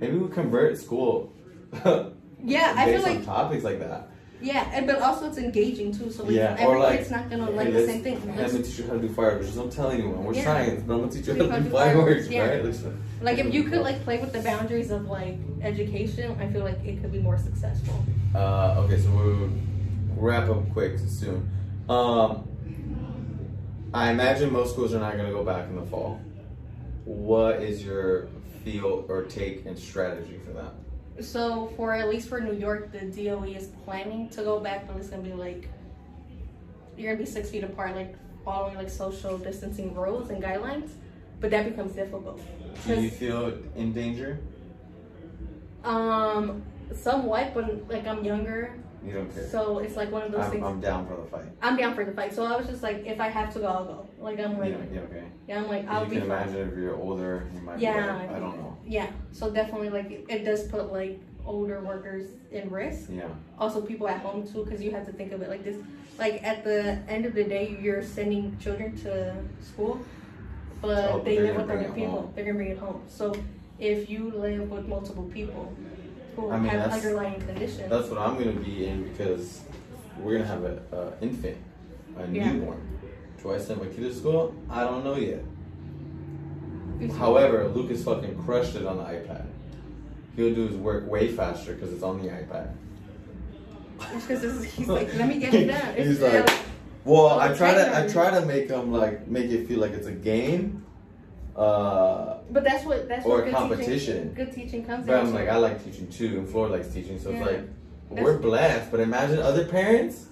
maybe 0.00 0.16
we 0.18 0.28
convert 0.28 0.76
school. 0.78 1.32
Yeah, 2.44 2.74
I 2.76 2.92
feel 2.92 3.02
like 3.02 3.24
topics 3.24 3.64
like 3.64 3.80
that. 3.80 4.10
Yeah, 4.40 4.70
and 4.72 4.86
but 4.86 5.00
also 5.00 5.26
it's 5.28 5.38
engaging 5.38 5.92
too. 5.92 6.10
So 6.10 6.24
like 6.24 6.32
Yeah, 6.34 6.56
every 6.58 6.64
or 6.76 6.78
like, 6.78 6.98
kid's 6.98 7.10
not 7.10 7.30
gonna 7.30 7.46
Hey, 7.46 7.52
like 7.52 7.72
the 7.72 7.86
same 7.86 8.02
thing. 8.02 8.16
I'm 8.22 8.36
Let's- 8.36 8.52
gonna 8.52 8.64
teach 8.64 8.78
you 8.78 8.86
how 8.86 8.92
to 8.94 9.00
do 9.00 9.08
fireworks. 9.08 9.50
Don't 9.52 9.72
tell 9.72 9.90
anyone. 9.90 10.24
We're 10.24 10.34
Yeah. 10.34 10.44
science, 10.44 10.82
but 10.86 10.94
I'm 10.94 11.00
gonna 11.00 11.12
teach 11.12 11.26
you 11.26 11.34
how 11.48 11.56
to 11.56 11.62
do 11.62 11.70
fireworks, 11.70 12.28
yeah. 12.28 12.46
right? 12.48 12.64
Listen. 12.64 13.02
Like 13.22 13.38
if 13.38 13.52
you 13.52 13.64
could 13.64 13.80
like 13.80 14.02
play 14.04 14.18
with 14.20 14.32
the 14.32 14.40
boundaries 14.40 14.90
of 14.90 15.06
like 15.06 15.38
education, 15.62 16.36
I 16.40 16.48
feel 16.52 16.62
like 16.64 16.84
it 16.84 17.00
could 17.00 17.12
be 17.12 17.18
more 17.20 17.38
successful. 17.38 18.04
Uh, 18.34 18.82
okay, 18.84 18.98
so 19.00 19.10
we'll 19.10 19.48
wrap 20.16 20.48
up 20.50 20.70
quick 20.72 20.98
soon. 20.98 21.48
Um, 21.88 22.46
I 23.94 24.10
imagine 24.10 24.52
most 24.52 24.72
schools 24.72 24.92
are 24.94 24.98
not 25.00 25.12
going 25.14 25.26
to 25.26 25.32
go 25.32 25.42
back 25.44 25.68
in 25.68 25.76
the 25.76 25.82
fall. 25.86 26.20
What 27.04 27.62
is 27.62 27.84
your 27.84 28.28
feel 28.64 29.06
or 29.08 29.22
take 29.22 29.64
and 29.64 29.78
strategy 29.78 30.38
for 30.44 30.52
that? 30.52 30.74
So 31.20 31.72
for 31.76 31.92
at 31.94 32.08
least 32.08 32.28
for 32.28 32.40
New 32.40 32.54
York, 32.54 32.92
the 32.92 33.00
DOE 33.00 33.44
is 33.44 33.68
planning 33.84 34.28
to 34.30 34.42
go 34.42 34.60
back, 34.60 34.86
but 34.86 34.96
it's 34.96 35.08
gonna 35.08 35.22
be 35.22 35.32
like 35.32 35.68
you're 36.96 37.12
gonna 37.12 37.24
be 37.24 37.30
six 37.30 37.50
feet 37.50 37.64
apart, 37.64 37.94
like 37.94 38.14
following 38.44 38.76
like 38.76 38.90
social 38.90 39.38
distancing 39.38 39.94
rules 39.94 40.30
and 40.30 40.42
guidelines. 40.42 40.90
But 41.40 41.50
that 41.50 41.66
becomes 41.68 41.92
difficult. 41.92 42.40
Do 42.86 43.00
you 43.00 43.10
feel 43.10 43.52
in 43.76 43.92
danger? 43.92 44.40
um, 45.86 46.62
somewhat, 46.94 47.54
but 47.54 47.88
like 47.88 48.06
I'm 48.06 48.24
younger, 48.24 48.74
You 49.06 49.12
don't 49.12 49.32
care. 49.34 49.48
so 49.48 49.78
it's 49.78 49.96
like 49.96 50.10
one 50.10 50.22
of 50.22 50.32
those 50.32 50.40
I'm, 50.44 50.50
things. 50.50 50.64
I'm 50.64 50.80
down 50.80 51.06
for 51.06 51.16
the 51.16 51.26
fight. 51.28 51.44
I'm 51.62 51.76
down 51.76 51.94
for 51.94 52.04
the 52.04 52.12
fight. 52.12 52.34
So 52.34 52.44
I 52.44 52.56
was 52.56 52.66
just 52.66 52.82
like, 52.82 53.06
if 53.06 53.20
I 53.20 53.28
have 53.28 53.52
to 53.54 53.60
go, 53.60 53.66
I'll 53.66 53.84
go. 53.84 54.08
Like 54.18 54.40
I'm 54.40 54.58
ready. 54.58 54.76
yeah, 54.92 55.00
okay. 55.00 55.24
Yeah, 55.48 55.58
I'm 55.58 55.68
like 55.68 55.86
I'll 55.88 56.04
you 56.04 56.10
be 56.10 56.16
can 56.16 56.28
fine. 56.28 56.42
imagine 56.48 56.68
if 56.70 56.76
you're 56.76 56.96
older, 56.96 57.46
you 57.54 57.60
might 57.60 57.78
Yeah, 57.78 58.16
like, 58.16 58.30
I 58.30 58.38
don't 58.40 58.56
know. 58.58 58.76
Yeah, 58.84 59.08
so 59.32 59.50
definitely 59.50 59.90
like 59.90 60.24
it- 60.28 60.44
does 60.44 60.64
put 60.68 60.92
like 60.92 61.20
older 61.44 61.80
workers 61.80 62.26
in 62.50 62.68
risk. 62.70 63.08
Yeah. 63.10 63.28
Also, 63.58 63.80
people 63.80 64.08
at 64.08 64.20
home 64.20 64.46
too, 64.46 64.64
because 64.64 64.82
you 64.82 64.90
have 64.90 65.06
to 65.06 65.12
think 65.12 65.32
of 65.32 65.42
it 65.42 65.48
like 65.48 65.62
this. 65.62 65.76
Like 66.18 66.42
at 66.42 66.64
the 66.64 66.98
end 67.08 67.26
of 67.26 67.34
the 67.34 67.44
day, 67.44 67.78
you're 67.80 68.02
sending 68.02 68.56
children 68.58 68.96
to 69.02 69.36
school, 69.62 70.00
but 70.80 71.10
Oh, 71.10 71.12
but 71.18 71.24
they 71.24 71.38
live 71.38 71.56
with 71.56 71.70
other 71.70 71.90
people. 71.92 72.10
home. 72.10 72.32
They're 72.34 72.44
gonna 72.44 72.56
bring 72.56 72.70
it 72.70 72.78
home. 72.78 73.02
So 73.08 73.34
if 73.78 74.10
you 74.10 74.30
live 74.30 74.70
with 74.70 74.88
multiple 74.88 75.24
people 75.32 75.72
who 76.36 76.50
I 76.50 76.58
mean, 76.58 76.68
have 76.70 76.80
that's- 76.90 77.04
underlying 77.04 77.40
conditions, 77.40 77.88
That's 77.90 78.08
what 78.08 78.18
I'm 78.20 78.34
going 78.34 78.54
to 78.56 78.62
be 78.62 78.86
in 78.86 79.04
because 79.08 79.62
we're 80.18 80.32
going 80.32 80.42
to 80.42 80.48
have 80.48 80.64
an 80.64 80.80
uh, 80.92 81.10
infant, 81.20 81.56
a 82.18 82.26
Yeah. 82.30 82.52
newborn. 82.52 82.80
Do 83.42 83.52
I 83.54 83.58
send 83.58 83.80
my 83.80 83.86
kid 83.86 84.00
to 84.00 84.14
school? 84.14 84.54
I 84.70 84.82
don't 84.84 85.04
know 85.04 85.16
yet. 85.16 85.42
However, 87.18 87.68
Lucas 87.68 88.02
fucking 88.04 88.42
crushed 88.44 88.74
it 88.74 88.86
on 88.86 88.96
the 88.98 89.04
iPad. 89.04 89.44
He'll 90.34 90.54
do 90.54 90.66
his 90.66 90.76
work 90.76 91.08
way 91.08 91.28
faster 91.28 91.74
because 91.74 91.92
it's 91.92 92.02
on 92.02 92.20
the 92.22 92.28
iPad. 92.28 92.70
because 94.26 94.64
he's 94.64 94.88
like, 94.96 95.14
let 95.14 95.28
me 95.28 95.38
get 95.38 95.54
it 95.54 95.66
done. 95.66 95.94
He's 95.96 96.20
like, 96.20 96.48
well, 97.04 97.38
I 97.38 97.52
try 97.54 97.74
to 97.74 97.96
I 98.04 98.08
try 98.08 98.30
to 98.30 98.44
make 98.46 98.68
him 98.68 98.92
like 98.92 99.28
make 99.28 99.50
it 99.50 99.68
feel 99.68 99.78
like 99.80 99.92
it's 99.92 100.06
a 100.06 100.12
game. 100.12 100.84
Uh, 101.54 102.35
but 102.50 102.64
that's 102.64 102.84
what 102.84 103.08
that's 103.08 103.24
or 103.26 103.36
what 103.38 103.44
good 103.46 103.54
competition. 103.54 104.30
Teaching, 104.30 104.34
good 104.34 104.52
teaching 104.54 104.84
comes 104.84 105.06
but. 105.06 105.16
I'm 105.20 105.34
like 105.34 105.48
I 105.48 105.56
like 105.56 105.84
teaching 105.84 106.08
too, 106.08 106.38
and 106.38 106.48
Flora 106.48 106.70
likes 106.70 106.88
teaching, 106.88 107.18
so 107.18 107.30
Yeah. 107.30 107.36
it's 107.38 107.46
like 107.46 107.60
That's- 108.10 108.24
we're 108.24 108.38
blessed. 108.38 108.90
But 108.90 109.00
imagine 109.00 109.38
other 109.40 109.64
parents, 109.66 110.26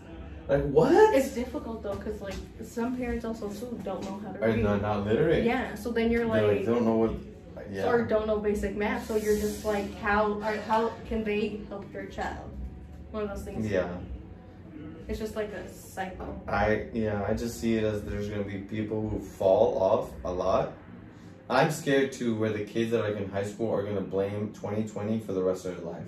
like 0.49 0.63
what? 0.65 1.15
It's 1.15 1.35
difficult 1.35 1.83
though, 1.83 1.97
cause 1.97 2.21
like 2.21 2.35
some 2.63 2.97
parents 2.97 3.25
also 3.25 3.49
too 3.49 3.79
don't 3.83 4.03
know 4.05 4.21
how 4.25 4.33
to 4.33 4.45
Are 4.45 4.49
read. 4.49 4.63
not, 4.63 4.83
not 4.83 5.05
literate. 5.05 5.45
Yeah, 5.45 5.75
so 5.75 5.91
then 5.91 6.11
you're 6.11 6.27
like, 6.27 6.43
like, 6.43 6.59
they 6.61 6.65
don't 6.65 6.85
know 6.85 6.97
what. 6.97 7.13
Yeah. 7.73 7.87
or 7.89 8.03
don't 8.05 8.27
know 8.27 8.37
basic 8.39 8.77
math, 8.77 9.07
so 9.09 9.17
you're 9.17 9.39
just 9.39 9.65
like, 9.65 9.95
how 9.97 10.35
or 10.35 10.57
how 10.69 10.93
can 11.09 11.25
they 11.25 11.61
help 11.71 11.91
your 11.95 12.05
child? 12.07 12.51
One 13.11 13.23
of 13.23 13.31
those 13.31 13.43
things. 13.43 13.67
Yeah. 13.71 13.89
It's 15.09 15.19
just 15.19 15.35
like 15.35 15.51
a 15.53 15.67
cycle. 15.73 16.43
I 16.47 16.87
yeah, 16.93 17.25
I 17.27 17.33
just 17.35 17.61
see 17.61 17.77
it 17.77 17.85
as 17.85 18.03
there's 18.05 18.29
gonna 18.29 18.43
be 18.45 18.59
people 18.59 19.09
who 19.09 19.19
fall 19.19 19.79
off 19.79 20.11
a 20.25 20.33
lot. 20.33 20.73
I'm 21.49 21.71
scared 21.71 22.13
too 22.13 22.35
where 22.37 22.51
the 22.51 22.65
kids 22.65 22.91
that 22.93 23.05
are 23.05 23.09
like 23.11 23.21
in 23.21 23.31
high 23.31 23.45
school 23.45 23.71
are 23.73 23.83
gonna 23.83 24.01
blame 24.01 24.53
2020 24.55 25.21
for 25.21 25.33
the 25.33 25.43
rest 25.43 25.65
of 25.67 25.77
their 25.77 25.85
life. 25.85 26.05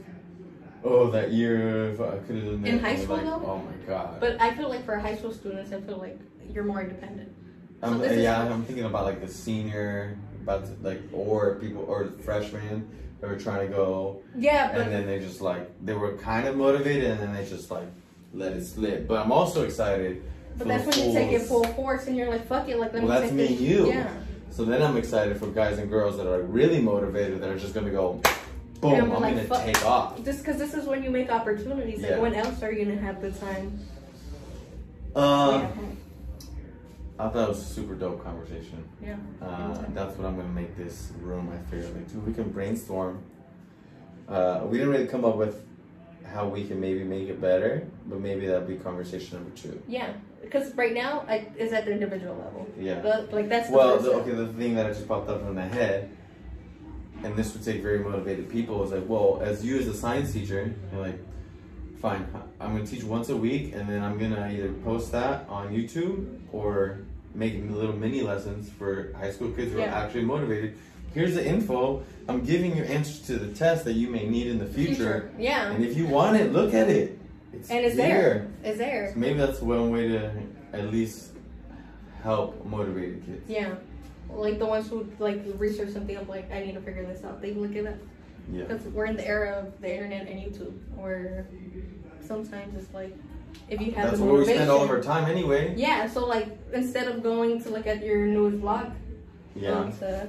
Oh, 0.85 1.11
that 1.11 1.33
year 1.33 1.91
if 1.91 2.01
I 2.01 2.17
could 2.27 2.37
have 2.37 2.45
done 2.45 2.63
that. 2.63 2.69
In 2.69 2.79
high 2.79 2.97
school, 2.97 3.17
like, 3.17 3.27
though? 3.27 3.43
Oh 3.45 3.59
my 3.59 3.87
god. 3.87 4.21
But 4.21 4.41
I 4.41 4.55
feel 4.55 4.69
like 4.69 4.85
for 4.85 4.97
high 4.97 5.17
school 5.17 5.33
students, 5.33 5.73
I 5.73 5.81
feel 5.81 5.99
like 5.99 6.19
you're 6.53 6.65
more 6.65 6.81
independent. 6.81 7.33
I'm, 7.83 7.95
so 7.95 7.99
this 7.99 8.13
is- 8.13 8.23
yeah, 8.23 8.43
I'm 8.43 8.65
thinking 8.65 8.85
about 8.85 9.05
like 9.05 9.21
the 9.21 9.29
senior, 9.29 10.17
about 10.43 10.65
to, 10.67 10.73
like 10.83 11.03
or 11.13 11.57
people 11.57 11.85
or 11.87 12.05
the 12.05 12.23
freshmen 12.23 12.89
that 13.21 13.29
were 13.29 13.39
trying 13.39 13.69
to 13.69 13.75
go, 13.75 14.23
Yeah, 14.37 14.73
but 14.73 14.83
and 14.83 14.93
then 14.93 15.07
they 15.07 15.19
just 15.19 15.41
like 15.41 15.71
they 15.85 15.93
were 15.95 16.17
kind 16.17 16.47
of 16.47 16.57
motivated, 16.57 17.11
and 17.11 17.21
then 17.21 17.35
they 17.35 17.45
just 17.47 17.71
like 17.71 17.89
let 18.33 18.53
it 18.53 18.65
slip. 18.65 19.07
But 19.09 19.19
I'm 19.25 19.33
also 19.33 19.65
excited. 19.65 20.23
but 20.57 20.69
that's 20.69 20.87
when 20.87 21.09
you 21.09 21.13
take 21.15 21.33
it 21.33 21.43
full 21.43 21.65
force 21.65 22.07
and 22.07 22.17
you're 22.17 22.31
like, 22.31 22.47
fuck 22.47 22.69
it, 22.69 22.79
like 22.79 22.93
let 22.95 23.03
Well, 23.03 23.13
me 23.15 23.19
that's 23.21 23.23
take 23.31 23.33
me 23.35 23.43
this. 23.49 23.59
and 23.59 23.61
you. 23.61 23.87
Yeah. 23.89 24.11
So 24.57 24.65
then 24.65 24.81
I'm 24.81 24.97
excited 24.97 25.37
for 25.37 25.49
guys 25.49 25.77
and 25.77 25.91
girls 25.91 26.17
that 26.17 26.27
are 26.27 26.41
really 26.41 26.81
motivated 26.81 27.43
that 27.43 27.51
are 27.51 27.59
just 27.59 27.75
gonna 27.75 27.91
go, 27.91 28.23
boom, 28.81 28.95
I'm 28.95 29.11
like, 29.21 29.49
gonna 29.51 29.67
take 29.67 29.85
off. 29.85 30.25
Just 30.25 30.39
because 30.39 30.57
this 30.57 30.73
is 30.73 30.87
when 30.87 31.03
you 31.03 31.11
make 31.11 31.31
opportunities. 31.31 32.01
Like 32.01 32.13
Yeah. 32.13 32.21
when 32.21 32.35
else 32.35 32.63
are 32.63 32.73
you 32.73 32.87
gonna 32.87 32.97
have 32.97 33.21
the 33.21 33.33
time? 33.33 33.79
Um, 35.15 35.61
yeah. 35.61 35.69
I 37.19 37.29
thought 37.29 37.45
it 37.45 37.49
was 37.51 37.61
a 37.61 37.65
super 37.67 37.95
dope 37.95 38.25
conversation. 38.25 38.83
Yeah. 39.03 39.17
Uh, 39.43 39.77
that's 39.93 40.17
what 40.17 40.27
I'm 40.27 40.37
gonna 40.37 40.49
make 40.49 40.75
this 40.75 41.13
room. 41.21 41.53
I 41.53 41.59
figured 41.71 41.95
like, 41.95 42.11
dude, 42.11 42.27
we 42.27 42.33
can 42.33 42.49
brainstorm. 42.49 43.19
Uh, 44.27 44.63
we 44.65 44.79
didn't 44.79 44.91
really 44.91 45.07
come 45.07 45.27
up 45.27 45.37
with 45.37 45.67
how 46.25 46.49
we 46.49 46.67
can 46.67 46.81
maybe 46.81 47.05
make 47.05 47.29
it 47.29 47.43
better, 47.43 47.87
but 48.07 48.21
maybe 48.21 48.47
that'd 48.47 48.67
be 48.67 48.77
conversation 48.77 49.37
number 49.37 49.55
two. 49.55 49.83
Yeah. 49.87 50.15
Because 50.47 50.75
right 50.75 50.95
now, 50.95 51.25
I, 51.29 51.49
it's 51.59 51.73
at 51.73 51.85
the 51.85 51.93
individual 51.93 52.37
level. 52.37 52.67
Yeah. 52.79 53.01
But 53.01 53.33
like 53.33 53.49
that's 53.49 53.69
the 53.69 53.77
Well, 53.77 53.99
the, 53.99 54.13
okay, 54.13 54.31
the 54.31 54.47
thing 54.49 54.75
that 54.77 54.87
just 54.87 55.07
popped 55.07 55.29
up 55.29 55.43
in 55.43 55.55
my 55.55 55.67
head, 55.67 56.11
and 57.25 57.35
this 57.37 57.53
would 57.53 57.65
take 57.65 57.83
very 57.83 57.99
motivated 57.99 58.49
people, 58.49 58.83
is 58.85 58.93
like, 58.93 59.05
well, 59.09 59.41
as 59.43 59.65
you 59.65 59.79
as 59.79 59.87
a 59.89 59.95
science 59.95 60.33
teacher, 60.33 60.75
you're 60.93 61.03
like, 61.03 61.19
fine, 62.01 62.27
I'm 62.61 62.75
gonna 62.77 62.87
teach 62.87 63.03
once 63.03 63.29
a 63.29 63.37
week, 63.37 63.75
and 63.75 63.89
then 63.89 64.03
I'm 64.03 64.19
gonna 64.19 64.49
either 64.53 64.73
post 64.85 65.13
that 65.13 65.47
on 65.49 65.73
YouTube 65.75 66.39
or 66.53 67.01
make 67.35 67.55
little 67.69 67.95
mini 67.97 68.23
lessons 68.23 68.71
for 68.71 69.13
high 69.19 69.31
school 69.31 69.51
kids 69.51 69.73
who 69.73 69.79
Yeah. 69.79 69.93
are 69.93 70.05
actually 70.05 70.25
motivated. 70.25 70.77
here's 71.15 71.35
the 71.35 71.47
info. 71.47 72.03
I'm 72.29 72.45
giving 72.45 72.77
you 72.77 72.85
answers 72.85 73.23
to 73.29 73.39
the 73.39 73.55
test 73.55 73.87
that 73.87 73.95
you 73.95 74.09
may 74.09 74.27
need 74.29 74.49
in 74.49 74.59
the 74.59 74.67
future. 74.67 75.31
Yeah. 75.39 75.71
And 75.71 75.83
if 75.83 75.97
you 75.97 76.07
want 76.07 76.37
it, 76.37 76.53
look 76.53 76.75
at 76.75 76.91
it. 76.91 77.19
It's 77.53 77.71
and 77.71 77.85
it's 77.85 77.97
there. 77.97 78.49
It's 78.65 78.79
there. 78.79 79.11
So 79.13 79.19
maybe 79.19 79.39
that's 79.39 79.61
one 79.61 79.91
way 79.91 80.09
to 80.09 80.31
at 80.73 80.91
least 80.93 81.33
help 82.23 82.65
motivate 82.65 83.21
the 83.21 83.33
kids. 83.33 83.49
Yeah. 83.49 83.75
Like 84.31 84.59
the 84.59 84.67
ones 84.67 84.89
who 84.89 85.07
like 85.19 85.43
research 85.57 85.91
something, 85.91 86.17
I'm 86.17 86.29
like, 86.29 86.51
I 86.53 86.61
need 86.61 86.75
to 86.75 86.81
figure 86.81 87.07
this 87.07 87.25
out. 87.25 87.41
They 87.41 87.53
look 87.55 87.75
it 87.75 87.87
up. 87.87 87.95
Yeah. 88.53 88.65
Because 88.65 88.87
we're 88.89 89.07
in 89.07 89.17
the 89.17 89.27
era 89.27 89.53
of 89.59 89.81
the 89.81 89.93
internet 89.93 90.29
and 90.29 90.41
YouTube, 90.41 90.75
where 90.97 91.47
sometimes 92.21 92.77
it's 92.77 92.93
like, 92.93 93.17
if 93.69 93.81
you 93.81 93.93
have 93.93 94.11
That's 94.11 94.21
where 94.21 94.35
we 94.35 94.45
spend 94.45 94.71
all 94.71 94.83
of 94.85 94.91
our 94.91 95.01
time 95.03 95.31
anyway. 95.31 95.75
Yeah, 95.77 96.09
so 96.09 96.27
like 96.27 96.57
instead 96.73 97.09
of 97.09 97.23
going 97.23 97.63
to 97.63 97.71
look 97.71 97.87
at 97.87 98.05
your 98.05 98.27
newest 98.27 98.59
vlog, 98.59 98.93
Yeah. 99.55 99.91
to 100.01 100.29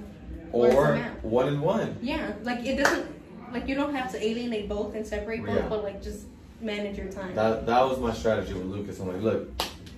Or 0.51 0.97
one 1.21 1.47
and 1.49 1.62
one. 1.62 1.97
yeah, 2.01 2.34
like 2.43 2.65
it 2.65 2.77
doesn't 2.77 3.06
like 3.51 3.67
you 3.67 3.75
don't 3.75 3.93
have 3.93 4.12
to 4.13 4.23
alienate 4.25 4.69
both 4.69 4.95
and 4.95 5.06
separate 5.06 5.45
both, 5.45 5.56
Yeah. 5.56 5.67
but 5.69 5.84
like 5.84 6.01
just 6.01 6.25
manage 6.62 6.98
your 6.98 7.12
time. 7.12 7.36
That 7.36 7.65
that 7.65 7.82
was 7.88 8.00
my 8.00 8.13
strategy 8.13 8.54
with 8.54 8.65
Lucas. 8.65 9.00
I'm 9.00 9.08
like, 9.08 9.22
look, 9.22 9.50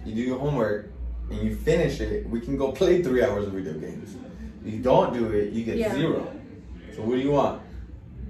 you 0.06 0.16
do 0.16 0.22
your 0.22 0.40
homework 0.40 0.92
and 1.32 1.42
you 1.42 1.56
finish 1.56 2.00
it, 2.02 2.28
we 2.28 2.40
can 2.42 2.58
go 2.58 2.72
play 2.72 3.04
three 3.04 3.24
hours 3.24 3.46
of 3.48 3.54
video 3.54 3.74
games. 3.74 4.16
If 4.66 4.74
you 4.74 4.80
don't 4.80 5.14
do 5.14 5.28
it, 5.32 5.54
you 5.54 5.64
get 5.64 5.78
Yeah. 5.78 5.94
zero. 5.94 6.32
So 6.96 7.04
what 7.04 7.16
do 7.16 7.22
you 7.22 7.32
want? 7.32 7.62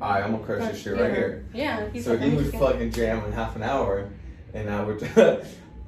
Alright, 0.01 0.23
I'm 0.23 0.31
gonna 0.31 0.43
crush 0.43 0.71
this 0.71 0.81
shit 0.81 0.95
yeah. 0.97 1.01
right 1.03 1.13
here. 1.15 1.45
Yeah. 1.53 1.89
he's 1.91 2.05
So 2.05 2.17
he 2.17 2.25
"I'm 2.27 2.35
would 2.35 2.51
fucking 2.53 2.91
jam 2.91 3.23
in 3.25 3.31
half 3.31 3.55
an 3.55 3.63
hour, 3.63 4.09
and 4.53 4.69
I 4.69 4.83
would, 4.83 5.01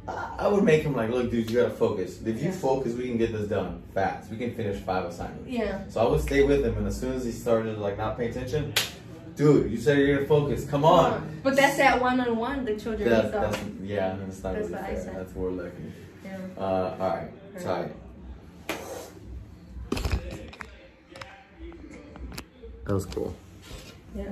I 0.07 0.47
would 0.47 0.63
make 0.63 0.83
him 0.83 0.93
like, 0.95 1.09
look, 1.09 1.29
dude, 1.31 1.49
you 1.49 1.57
gotta 1.57 1.69
focus. 1.69 2.21
If 2.21 2.41
you 2.41 2.49
Yeah. 2.49 2.51
focus, 2.51 2.93
we 2.93 3.07
can 3.07 3.17
get 3.17 3.31
this 3.33 3.47
done 3.47 3.83
fast. 3.93 4.29
We 4.31 4.37
can 4.37 4.53
finish 4.53 4.81
five 4.81 5.05
assignments. 5.05 5.49
Yeah. 5.49 5.87
So 5.89 6.01
I 6.05 6.09
would 6.09 6.21
stay 6.21 6.43
with 6.43 6.65
him, 6.65 6.77
and 6.77 6.87
as 6.87 6.99
soon 6.99 7.13
as 7.13 7.23
he 7.25 7.31
started 7.31 7.77
like 7.77 7.97
not 7.97 8.17
paying 8.17 8.31
attention, 8.31 8.73
dude, 9.35 9.71
you 9.71 9.77
said 9.77 9.97
you're 9.97 10.15
gonna 10.15 10.27
focus. 10.27 10.65
Come 10.69 10.85
on. 10.85 11.39
But 11.43 11.55
that's 11.55 11.77
that 11.77 12.01
one 12.01 12.19
on 12.19 12.35
one 12.37 12.65
the 12.65 12.75
children 12.79 13.09
That's, 13.09 13.25
need 13.25 13.33
that's 13.33 13.57
yeah, 13.83 14.15
that's 14.19 14.43
not 14.43 14.53
That's 14.53 14.69
really 14.69 14.73
what 14.73 14.83
I 14.83 14.93
fair. 14.93 15.03
said. 15.03 15.15
That's 15.17 15.33
we're 15.33 15.49
lucky. 15.49 15.93
Yeah. 16.23 16.37
Uh, 16.57 16.95
all 16.99 17.09
right, 17.09 17.59
tight. 17.61 17.95
That 22.85 22.93
was 22.93 23.05
cool. 23.05 23.35
Yeah. 24.15 24.25